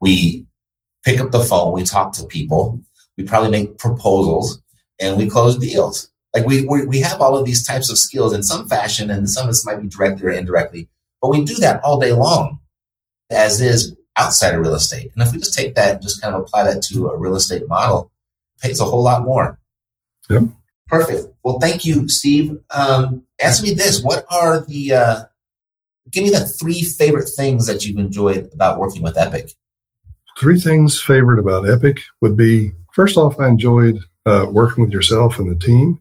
We 0.00 0.46
pick 1.04 1.20
up 1.20 1.30
the 1.30 1.44
phone, 1.44 1.72
we 1.72 1.84
talk 1.84 2.12
to 2.14 2.26
people, 2.26 2.80
we 3.16 3.24
probably 3.24 3.50
make 3.50 3.78
proposals, 3.78 4.60
and 5.00 5.16
we 5.16 5.28
close 5.28 5.56
deals. 5.58 6.10
Like 6.34 6.46
we, 6.46 6.66
we, 6.66 6.86
we 6.86 7.00
have 7.00 7.20
all 7.20 7.36
of 7.36 7.44
these 7.44 7.66
types 7.66 7.90
of 7.90 7.98
skills 7.98 8.32
in 8.32 8.42
some 8.42 8.68
fashion, 8.68 9.10
and 9.10 9.30
some 9.30 9.44
of 9.44 9.50
this 9.50 9.64
might 9.64 9.80
be 9.80 9.88
directly 9.88 10.26
or 10.26 10.30
indirectly, 10.30 10.88
but 11.20 11.30
we 11.30 11.44
do 11.44 11.54
that 11.56 11.82
all 11.82 12.00
day 12.00 12.12
long, 12.12 12.58
as 13.30 13.60
is 13.60 13.96
outside 14.16 14.54
of 14.54 14.60
real 14.60 14.74
estate. 14.74 15.10
And 15.14 15.26
if 15.26 15.32
we 15.32 15.38
just 15.38 15.56
take 15.56 15.74
that 15.74 15.94
and 15.94 16.02
just 16.02 16.20
kind 16.20 16.34
of 16.34 16.42
apply 16.42 16.64
that 16.64 16.82
to 16.84 17.08
a 17.08 17.16
real 17.16 17.36
estate 17.36 17.68
model, 17.68 18.10
it 18.56 18.62
pays 18.62 18.80
a 18.80 18.84
whole 18.84 19.02
lot 19.02 19.24
more. 19.24 19.58
Yep. 20.30 20.42
Perfect. 20.86 21.26
Well, 21.42 21.58
thank 21.58 21.84
you, 21.84 22.08
Steve. 22.08 22.58
Um, 22.70 23.24
answer 23.42 23.62
me 23.62 23.74
this: 23.74 24.02
What 24.02 24.26
are 24.30 24.60
the 24.60 24.92
uh, 24.92 25.24
give 26.10 26.24
me 26.24 26.30
the 26.30 26.46
three 26.46 26.82
favorite 26.82 27.28
things 27.28 27.66
that 27.66 27.84
you've 27.84 27.98
enjoyed 27.98 28.50
about 28.52 28.78
working 28.78 29.02
with 29.02 29.18
Epic. 29.18 29.52
Three 30.38 30.58
things 30.58 31.00
favorite 31.00 31.38
about 31.38 31.68
Epic 31.68 32.00
would 32.20 32.36
be 32.36 32.72
first 32.92 33.16
off, 33.16 33.38
I 33.38 33.48
enjoyed 33.48 33.98
uh, 34.26 34.46
working 34.50 34.84
with 34.84 34.92
yourself 34.92 35.38
and 35.38 35.50
the 35.50 35.66
team. 35.66 36.00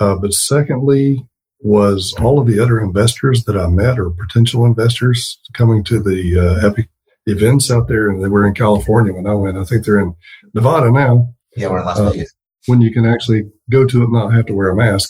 Uh, 0.00 0.16
but 0.16 0.32
secondly, 0.32 1.26
was 1.60 2.14
all 2.20 2.38
of 2.38 2.46
the 2.46 2.60
other 2.60 2.78
investors 2.78 3.44
that 3.44 3.56
I 3.56 3.66
met 3.68 3.98
or 3.98 4.10
potential 4.10 4.66
investors 4.66 5.38
coming 5.54 5.82
to 5.84 5.98
the 5.98 6.38
uh, 6.38 6.66
Epic 6.66 6.88
events 7.26 7.70
out 7.70 7.88
there, 7.88 8.10
and 8.10 8.22
they 8.22 8.28
were 8.28 8.46
in 8.46 8.54
California 8.54 9.14
when 9.14 9.26
I 9.26 9.34
went. 9.34 9.56
I 9.56 9.64
think 9.64 9.84
they're 9.84 9.98
in 9.98 10.14
Nevada 10.52 10.90
now. 10.90 11.32
Yeah, 11.56 11.68
we're 11.68 11.78
in 11.78 11.86
Las 11.86 11.98
uh, 11.98 12.10
Vegas. 12.10 12.34
when 12.66 12.82
you 12.82 12.92
can 12.92 13.06
actually 13.06 13.50
go 13.70 13.86
to 13.86 14.00
it 14.02 14.04
and 14.04 14.12
not 14.12 14.34
have 14.34 14.46
to 14.46 14.54
wear 14.54 14.68
a 14.68 14.76
mask. 14.76 15.08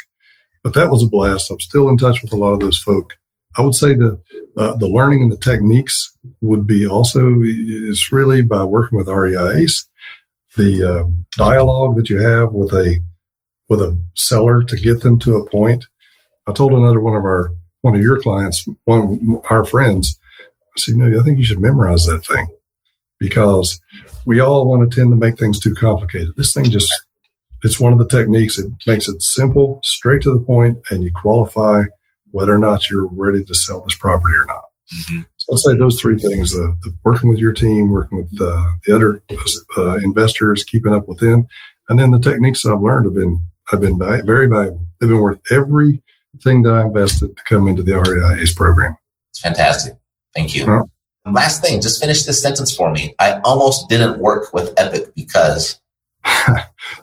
But 0.63 0.75
that 0.75 0.91
was 0.91 1.03
a 1.03 1.09
blast. 1.09 1.51
I'm 1.51 1.61
still 1.61 1.89
in 1.89 1.99
touch 1.99 2.23
with 2.23 2.33
a 2.33 2.37
lot 2.37 2.53
of 2.53 2.61
those 2.61 2.79
folk. 2.79 3.15
I 3.57 3.63
would 3.63 3.75
say 3.75 3.95
the 3.95 4.21
uh, 4.57 4.77
the 4.77 4.89
learning 4.89 5.23
and 5.23 5.33
the 5.33 5.37
techniques 5.37 6.17
would 6.41 6.67
be 6.67 6.87
also 6.87 7.41
is 7.43 8.13
really 8.13 8.43
by 8.43 8.65
working 8.65 8.97
with 8.99 9.09
REI 9.09 9.63
Ace, 9.63 9.87
the 10.57 10.83
uh, 10.83 11.05
dialogue 11.37 11.97
that 11.97 12.09
you 12.09 12.19
have 12.19 12.53
with 12.53 12.73
a 12.73 13.01
with 13.69 13.81
a 13.81 13.99
seller 14.15 14.63
to 14.63 14.77
get 14.77 15.01
them 15.01 15.19
to 15.21 15.37
a 15.37 15.51
point. 15.51 15.85
I 16.47 16.53
told 16.53 16.73
another 16.73 17.01
one 17.01 17.17
of 17.17 17.25
our 17.25 17.53
one 17.83 17.95
of 17.95 18.01
your 18.01 18.21
clients, 18.21 18.67
one 18.85 19.01
of 19.01 19.51
our 19.51 19.65
friends, 19.65 20.19
I 20.77 20.81
said, 20.81 20.97
"No, 20.97 21.19
I 21.19 21.23
think 21.23 21.39
you 21.39 21.45
should 21.45 21.61
memorize 21.61 22.07
that 22.07 22.25
thing 22.25 22.49
because 23.19 23.81
we 24.27 24.41
all 24.41 24.69
want 24.69 24.89
to 24.89 24.95
tend 24.95 25.11
to 25.13 25.17
make 25.17 25.39
things 25.39 25.61
too 25.61 25.75
complicated. 25.75 26.35
This 26.37 26.53
thing 26.53 26.65
just 26.65 26.93
it's 27.63 27.81
one 27.81 27.93
of 27.93 27.99
the 27.99 28.09
techniques. 28.09 28.59
It 28.59 28.73
makes 28.87 29.09
it 29.09 29.23
simple, 29.23 29.81
straight 29.83 30.23
to 30.23 30.33
the 30.33 30.45
point, 30.45 30.79
and 30.91 31.03
you 31.03 31.13
qualify." 31.13 31.85
Whether 32.35 32.53
or 32.53 32.59
not 32.59 32.91
you're 32.91 33.07
ready 33.07 33.45
to 33.45 33.55
sell 33.55 33.81
this 33.83 33.95
property 33.95 34.35
or 34.37 34.45
not. 34.47 34.65
Mm-hmm. 34.93 35.21
So 35.37 35.53
I'll 35.53 35.57
say 35.57 35.77
those 35.77 36.01
three 36.01 36.19
things: 36.19 36.53
uh, 36.55 36.73
the, 36.83 36.93
working 37.05 37.31
with 37.31 37.39
your 37.39 37.53
team, 37.53 37.91
working 37.91 38.19
with 38.19 38.41
uh, 38.41 38.73
the 38.85 38.95
other 38.95 39.23
uh, 39.79 39.97
investors, 39.99 40.65
keeping 40.65 40.93
up 40.93 41.07
with 41.07 41.21
them, 41.21 41.47
and 41.89 41.99
then 41.99 42.11
the 42.11 42.19
techniques 42.19 42.67
I've 42.67 42.81
learned 42.81 43.07
have 43.07 43.15
been 43.15 43.41
have 43.69 43.81
been 43.81 43.99
very 43.99 44.49
valuable. 44.49 44.85
They've 44.99 45.09
been 45.09 45.21
worth 45.21 45.41
everything 45.51 46.63
that 46.65 46.75
I 46.75 46.83
invested 46.83 47.37
to 47.37 47.43
come 47.45 47.69
into 47.69 47.85
the 47.85 47.99
REI 47.99 48.43
ACE 48.43 48.53
program. 48.53 48.97
It's 49.31 49.41
fantastic. 49.41 49.95
Thank 50.35 50.57
you. 50.57 50.89
last 51.25 51.63
thing, 51.63 51.81
just 51.81 52.01
finish 52.01 52.25
this 52.25 52.43
sentence 52.43 52.75
for 52.75 52.91
me. 52.91 53.15
I 53.21 53.41
almost 53.45 53.89
didn't 53.89 54.19
work 54.19 54.53
with 54.53 54.75
Epic 54.77 55.15
because 55.15 55.81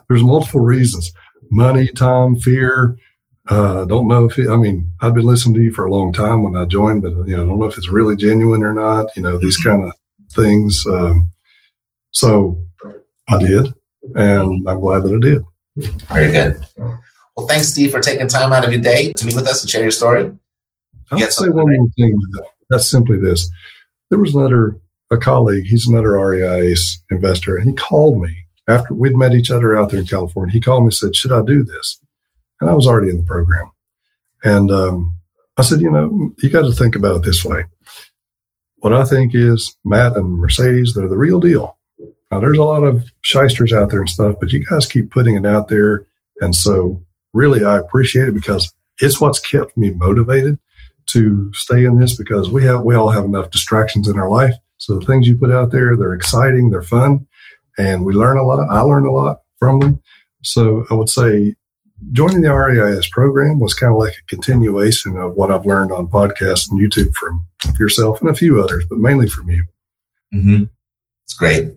there's 0.08 0.22
multiple 0.22 0.60
reasons: 0.60 1.10
money, 1.50 1.88
time, 1.88 2.36
fear. 2.36 2.98
Uh, 3.48 3.84
don't 3.86 4.06
know 4.06 4.26
if 4.26 4.38
it, 4.38 4.48
I 4.48 4.56
mean 4.56 4.88
I've 5.00 5.14
been 5.14 5.24
listening 5.24 5.54
to 5.56 5.62
you 5.62 5.72
for 5.72 5.84
a 5.84 5.90
long 5.90 6.12
time 6.12 6.44
when 6.44 6.56
I 6.56 6.64
joined, 6.64 7.02
but 7.02 7.10
you 7.26 7.36
know 7.36 7.42
I 7.42 7.46
don't 7.46 7.58
know 7.58 7.66
if 7.66 7.76
it's 7.76 7.88
really 7.88 8.16
genuine 8.16 8.62
or 8.62 8.72
not. 8.72 9.16
You 9.16 9.22
know 9.22 9.38
these 9.38 9.56
kind 9.56 9.84
of 9.84 9.92
things. 10.30 10.86
Um, 10.86 11.30
so 12.12 12.62
I 13.28 13.38
did, 13.38 13.74
and 14.14 14.68
I'm 14.68 14.80
glad 14.80 15.02
that 15.02 15.14
I 15.14 15.18
did. 15.18 15.42
Very 16.12 16.32
good. 16.32 16.66
Well, 17.36 17.46
thanks, 17.46 17.68
Steve, 17.68 17.90
for 17.90 18.00
taking 18.00 18.28
time 18.28 18.52
out 18.52 18.64
of 18.64 18.72
your 18.72 18.82
day 18.82 19.12
to 19.14 19.26
meet 19.26 19.34
with 19.34 19.46
us 19.46 19.62
and 19.62 19.70
share 19.70 19.82
your 19.82 19.90
story. 19.90 20.30
I'll 21.10 21.18
say 21.30 21.48
one 21.48 21.74
more 21.74 21.88
thing. 21.96 22.18
That's 22.68 22.90
simply 22.90 23.18
this. 23.18 23.50
There 24.10 24.18
was 24.18 24.34
another, 24.34 24.76
a 25.10 25.16
colleague, 25.16 25.64
he's 25.64 25.86
another 25.86 26.18
REI 26.18 26.72
ACE 26.72 27.02
investor, 27.10 27.56
and 27.56 27.70
he 27.70 27.74
called 27.74 28.20
me 28.20 28.44
after 28.68 28.94
we'd 28.94 29.16
met 29.16 29.34
each 29.34 29.50
other 29.50 29.76
out 29.76 29.90
there 29.90 30.00
in 30.00 30.06
California. 30.06 30.52
He 30.52 30.60
called 30.60 30.82
me 30.82 30.86
and 30.86 30.94
said, 30.94 31.16
Should 31.16 31.32
I 31.32 31.42
do 31.42 31.64
this? 31.64 31.98
And 32.62 32.70
I 32.70 32.74
was 32.74 32.86
already 32.86 33.10
in 33.10 33.16
the 33.16 33.24
program. 33.24 33.72
And 34.44 34.70
um, 34.70 35.16
I 35.56 35.62
said, 35.62 35.80
You 35.80 35.90
know, 35.90 36.32
you 36.38 36.48
got 36.48 36.62
to 36.62 36.72
think 36.72 36.94
about 36.94 37.16
it 37.16 37.22
this 37.24 37.44
way. 37.44 37.64
What 38.76 38.92
I 38.92 39.04
think 39.04 39.34
is 39.34 39.76
Matt 39.84 40.16
and 40.16 40.38
Mercedes, 40.38 40.94
they're 40.94 41.08
the 41.08 41.16
real 41.16 41.40
deal. 41.40 41.76
Now, 42.30 42.38
there's 42.38 42.58
a 42.58 42.64
lot 42.64 42.84
of 42.84 43.04
shysters 43.20 43.72
out 43.72 43.90
there 43.90 44.00
and 44.00 44.08
stuff, 44.08 44.36
but 44.40 44.52
you 44.52 44.64
guys 44.64 44.86
keep 44.86 45.10
putting 45.10 45.36
it 45.36 45.44
out 45.44 45.68
there. 45.68 46.06
And 46.40 46.54
so, 46.54 47.04
really, 47.32 47.64
I 47.64 47.78
appreciate 47.78 48.28
it 48.28 48.34
because 48.34 48.72
it's 49.00 49.20
what's 49.20 49.40
kept 49.40 49.76
me 49.76 49.90
motivated 49.90 50.56
to 51.06 51.52
stay 51.52 51.84
in 51.84 51.98
this 51.98 52.16
because 52.16 52.48
we 52.48 52.62
have 52.64 52.82
we 52.82 52.94
all 52.94 53.10
have 53.10 53.24
enough 53.24 53.50
distractions 53.50 54.06
in 54.06 54.20
our 54.20 54.30
life. 54.30 54.54
So 54.78 55.00
the 55.00 55.06
things 55.06 55.26
you 55.26 55.36
put 55.36 55.50
out 55.50 55.72
there, 55.72 55.96
they're 55.96 56.14
exciting, 56.14 56.70
they're 56.70 56.82
fun, 56.82 57.26
and 57.76 58.04
we 58.04 58.14
learn 58.14 58.38
a 58.38 58.44
lot. 58.44 58.60
I 58.70 58.82
learn 58.82 59.04
a 59.04 59.12
lot 59.12 59.40
from 59.58 59.80
them. 59.80 60.02
So 60.42 60.86
I 60.90 60.94
would 60.94 61.08
say 61.08 61.56
joining 62.10 62.40
the 62.40 62.52
REI 62.52 62.98
ACE 62.98 63.08
program 63.08 63.60
was 63.60 63.74
kind 63.74 63.92
of 63.92 63.98
like 63.98 64.14
a 64.14 64.26
continuation 64.26 65.16
of 65.16 65.34
what 65.34 65.50
I've 65.50 65.66
learned 65.66 65.92
on 65.92 66.08
podcasts 66.08 66.70
and 66.70 66.80
YouTube 66.80 67.14
from 67.14 67.46
yourself 67.78 68.20
and 68.20 68.30
a 68.30 68.34
few 68.34 68.62
others, 68.62 68.84
but 68.88 68.98
mainly 68.98 69.28
from 69.28 69.48
you. 69.48 69.64
Mm-hmm. 70.34 70.64
It's 71.24 71.34
great. 71.34 71.72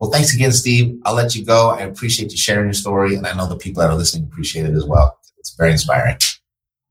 Well, 0.00 0.10
thanks 0.10 0.34
again, 0.34 0.52
Steve. 0.52 1.00
I'll 1.04 1.14
let 1.14 1.34
you 1.34 1.44
go. 1.44 1.70
I 1.70 1.82
appreciate 1.82 2.32
you 2.32 2.36
sharing 2.36 2.66
your 2.66 2.74
story, 2.74 3.14
and 3.14 3.26
I 3.26 3.34
know 3.34 3.48
the 3.48 3.56
people 3.56 3.82
that 3.82 3.90
are 3.90 3.96
listening 3.96 4.24
appreciate 4.24 4.66
it 4.66 4.74
as 4.74 4.84
well. 4.84 5.18
It's 5.38 5.54
very 5.54 5.72
inspiring. 5.72 6.18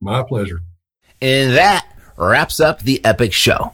My 0.01 0.23
pleasure. 0.23 0.61
And 1.21 1.55
that 1.55 1.87
wraps 2.17 2.59
up 2.59 2.81
the 2.81 3.03
epic 3.05 3.33
show. 3.33 3.73